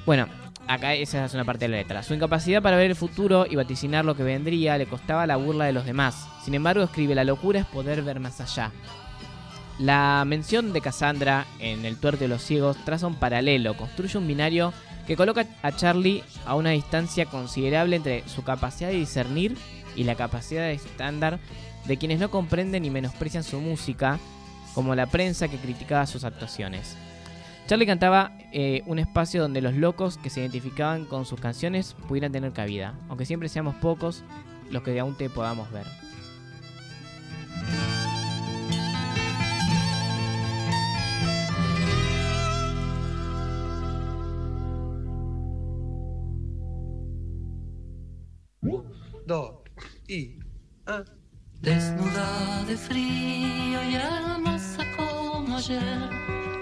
Bueno, 0.07 0.27
acá 0.69 0.95
esa 0.95 1.25
es 1.25 1.35
una 1.35 1.45
parte 1.45 1.65
de 1.65 1.71
la 1.71 1.79
letra. 1.79 2.03
Su 2.03 2.15
incapacidad 2.15 2.63
para 2.63 2.77
ver 2.77 2.91
el 2.91 2.97
futuro 2.97 3.47
y 3.49 3.57
vaticinar 3.57 4.05
lo 4.05 4.15
que 4.15 4.23
vendría 4.23 4.79
le 4.79 4.87
costaba 4.87 5.27
la 5.27 5.37
burla 5.37 5.65
de 5.65 5.73
los 5.73 5.85
demás. 5.85 6.29
Sin 6.45 6.55
embargo, 6.55 6.85
escribe, 6.85 7.15
la 7.15 7.25
locura 7.25 7.61
es 7.61 7.67
poder 7.67 8.03
ver 8.03 8.21
más 8.21 8.41
allá. 8.41 8.71
La 9.79 10.25
mención 10.27 10.73
de 10.73 10.81
Cassandra 10.81 11.47
en 11.61 11.85
El 11.85 11.97
tuerto 11.97 12.21
de 12.21 12.29
los 12.29 12.43
ciegos 12.43 12.77
traza 12.85 13.07
un 13.07 13.15
paralelo, 13.15 13.77
construye 13.77 14.19
un 14.19 14.27
binario 14.27 14.73
que 15.07 15.17
coloca 15.17 15.47
a 15.63 15.73
Charlie 15.73 16.23
a 16.45 16.55
una 16.55 16.71
distancia 16.71 17.27
considerable 17.27 17.97
entre 17.97 18.29
su 18.29 18.45
capacidad 18.45 18.91
de 18.91 18.97
discernir 18.97 19.57
y 19.97 20.05
la 20.05 20.17
capacidad 20.17 20.63
de 20.63 20.73
estándar 20.73 21.39
de 21.87 21.97
quienes 21.97 22.19
no 22.21 22.31
comprenden 22.31 22.85
y 22.85 22.91
menosprecian 22.91 23.43
su 23.43 23.61
música, 23.61 24.19
como 24.75 24.95
la 24.95 25.07
prensa 25.07 25.49
que 25.49 25.57
criticaba 25.57 26.07
sus 26.07 26.25
actuaciones. 26.25 26.97
Charlie 27.69 27.85
cantaba 27.85 28.33
eh, 28.51 28.83
un 28.87 28.99
espacio 28.99 29.43
donde 29.43 29.61
los 29.61 29.75
locos 29.75 30.17
que 30.17 30.31
se 30.31 30.41
identificaban 30.41 31.05
con 31.05 31.27
sus 31.27 31.39
canciones 31.39 31.95
pudieran 32.09 32.33
tener 32.33 32.55
cabida, 32.55 32.95
aunque 33.11 33.27
siempre 33.27 33.51
seamos 33.51 33.75
pocos 33.75 34.25
los 34.71 34.83
que 34.83 34.99
aún 34.99 35.15
te 35.19 35.29
podamos 35.29 35.71
ver. 35.71 35.85
dos 49.27 49.57
y 50.09 50.39
ah. 50.87 51.05
Desnuda 51.61 52.65
de 52.67 52.77
frío 52.79 53.83
y 53.85 53.95
hermosa 53.97 54.85
como 54.97 55.57
ayer, 55.59 56.09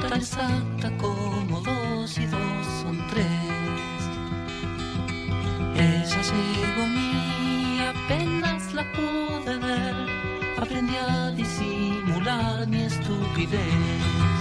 tan 0.08 0.20
exacta 0.20 0.90
como 0.98 1.60
dos 1.60 2.18
y 2.18 2.26
dos 2.26 2.66
son 2.82 3.06
tres. 3.08 3.26
Ella 5.74 6.22
llegó 6.32 6.82
a 6.82 7.90
apenas 7.90 8.74
la 8.74 8.84
pude 8.92 9.56
ver, 9.58 9.94
aprendí 10.58 10.96
a 10.96 11.30
disimular 11.32 12.66
mi 12.68 12.82
estupidez. 12.82 14.35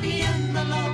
Cuento 0.00 0.10
sabiéndolo 0.50 0.74
contar 0.74 0.89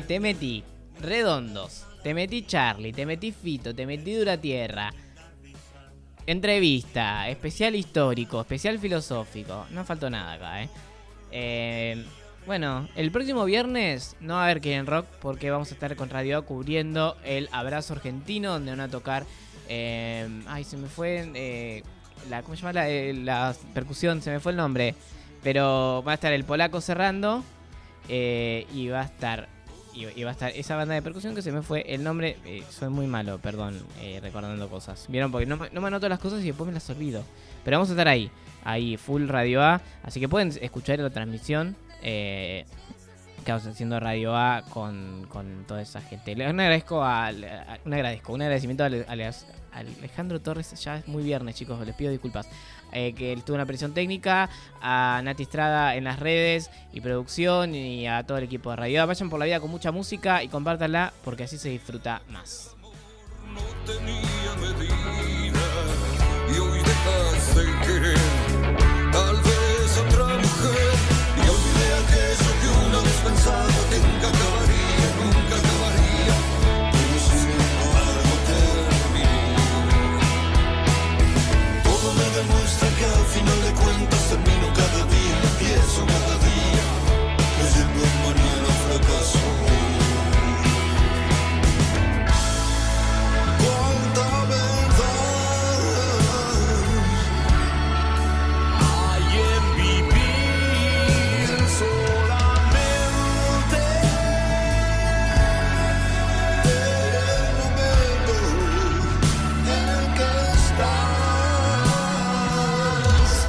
Te 0.00 0.20
metí 0.20 0.62
redondos. 1.00 1.84
Te 2.02 2.14
metí 2.14 2.42
Charlie, 2.42 2.92
te 2.92 3.04
metí 3.04 3.32
Fito, 3.32 3.74
te 3.74 3.84
metí 3.86 4.14
Dura 4.14 4.36
Tierra. 4.36 4.92
Entrevista, 6.26 7.28
especial 7.28 7.74
histórico, 7.74 8.40
especial 8.40 8.78
filosófico. 8.78 9.66
No 9.70 9.84
faltó 9.84 10.10
nada 10.10 10.32
acá, 10.34 10.62
eh. 10.62 10.68
Eh, 11.30 12.04
bueno, 12.46 12.88
el 12.96 13.10
próximo 13.10 13.44
viernes 13.44 14.16
no 14.20 14.34
va 14.34 14.42
a 14.42 14.44
haber 14.44 14.60
Quieren 14.60 14.86
Rock 14.86 15.06
porque 15.20 15.50
vamos 15.50 15.70
a 15.70 15.74
estar 15.74 15.94
con 15.96 16.10
Radio 16.10 16.44
cubriendo 16.44 17.16
el 17.24 17.48
Abrazo 17.52 17.94
Argentino 17.94 18.52
donde 18.52 18.70
van 18.70 18.80
a 18.80 18.88
tocar. 18.88 19.24
eh, 19.68 20.28
ay, 20.46 20.64
se 20.64 20.76
me 20.76 20.88
fue. 20.88 21.28
eh, 21.34 21.82
la, 22.28 22.42
¿Cómo 22.42 22.56
se 22.56 22.62
llama 22.62 22.72
la, 22.72 23.54
percusión? 23.74 24.22
Se 24.22 24.30
me 24.30 24.40
fue 24.40 24.52
el 24.52 24.58
nombre. 24.58 24.94
Pero 25.42 26.02
va 26.06 26.12
a 26.12 26.14
estar 26.14 26.32
el 26.32 26.44
polaco 26.44 26.80
cerrando. 26.80 27.44
y 28.08 28.88
va 28.88 29.00
a 29.00 29.04
estar. 29.04 29.55
Y, 29.96 30.22
va 30.24 30.30
a 30.30 30.32
estar 30.32 30.50
esa 30.54 30.76
banda 30.76 30.94
de 30.94 31.00
percusión 31.02 31.34
que 31.34 31.40
se 31.42 31.50
me 31.52 31.62
fue 31.62 31.80
el 31.92 32.04
nombre. 32.04 32.36
eh, 32.44 32.62
soy 32.70 32.90
muy 32.90 33.06
malo, 33.06 33.38
perdón, 33.38 33.80
eh, 34.00 34.20
recordando 34.22 34.68
cosas. 34.68 35.06
Vieron, 35.08 35.32
porque 35.32 35.46
no, 35.46 35.56
me- 35.56 35.70
no 35.70 35.80
me 35.80 35.86
anoto 35.88 36.08
las 36.08 36.18
cosas 36.18 36.42
y 36.42 36.46
después 36.48 36.66
me 36.68 36.74
las 36.74 36.88
olvido. 36.90 37.24
Pero 37.64 37.78
vamos 37.78 37.88
a 37.88 37.92
estar 37.92 38.06
ahí, 38.06 38.30
ahí, 38.64 38.96
full 38.98 39.26
Radio 39.26 39.62
A. 39.62 39.80
Así 40.02 40.20
que 40.20 40.28
pueden 40.28 40.52
escuchar 40.60 40.98
la 40.98 41.10
transmisión. 41.10 41.76
Eh, 42.02 42.66
que 43.44 43.52
vamos 43.52 43.66
haciendo 43.68 44.00
Radio 44.00 44.36
A 44.36 44.62
con, 44.70 45.26
con 45.28 45.64
toda 45.66 45.80
esa 45.80 46.00
gente. 46.00 46.34
Le 46.34 46.44
agradezco 46.46 47.02
a, 47.02 47.30
un 47.84 47.94
agradezco, 47.94 48.32
un 48.32 48.42
agradecimiento 48.42 48.82
a, 48.84 48.88
a 48.88 49.78
Alejandro 49.78 50.40
Torres, 50.40 50.72
ya 50.82 50.96
es 50.98 51.06
muy 51.06 51.22
viernes 51.22 51.54
chicos, 51.54 51.84
les 51.86 51.94
pido 51.94 52.10
disculpas. 52.10 52.48
Eh, 52.92 53.12
que 53.12 53.36
tuvo 53.44 53.56
una 53.56 53.66
presión 53.66 53.92
técnica, 53.92 54.48
a 54.80 55.20
Nati 55.22 55.42
Estrada 55.42 55.96
en 55.96 56.04
las 56.04 56.20
redes 56.20 56.70
y 56.92 57.00
producción 57.00 57.74
y 57.74 58.06
a 58.06 58.22
todo 58.24 58.38
el 58.38 58.44
equipo 58.44 58.70
de 58.70 58.76
Radio. 58.76 59.06
Vayan 59.06 59.28
por 59.28 59.38
la 59.38 59.46
vida 59.46 59.60
con 59.60 59.70
mucha 59.70 59.92
música 59.92 60.42
y 60.42 60.48
compártanla 60.48 61.12
porque 61.24 61.44
así 61.44 61.58
se 61.58 61.68
disfruta 61.68 62.22
más. 62.28 62.76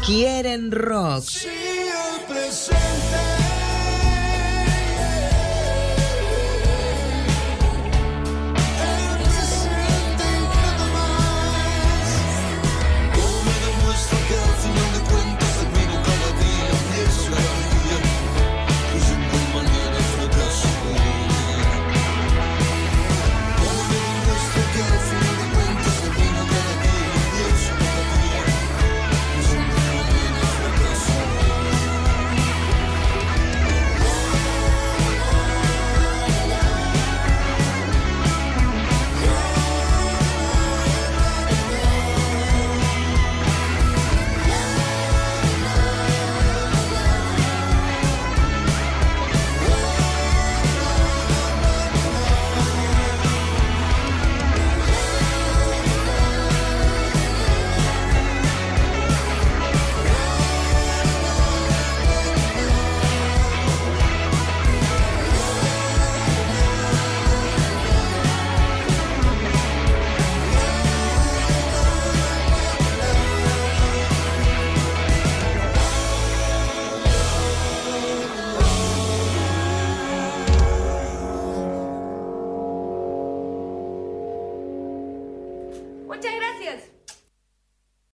Quieren 0.07 0.71
Rock. 0.71 1.25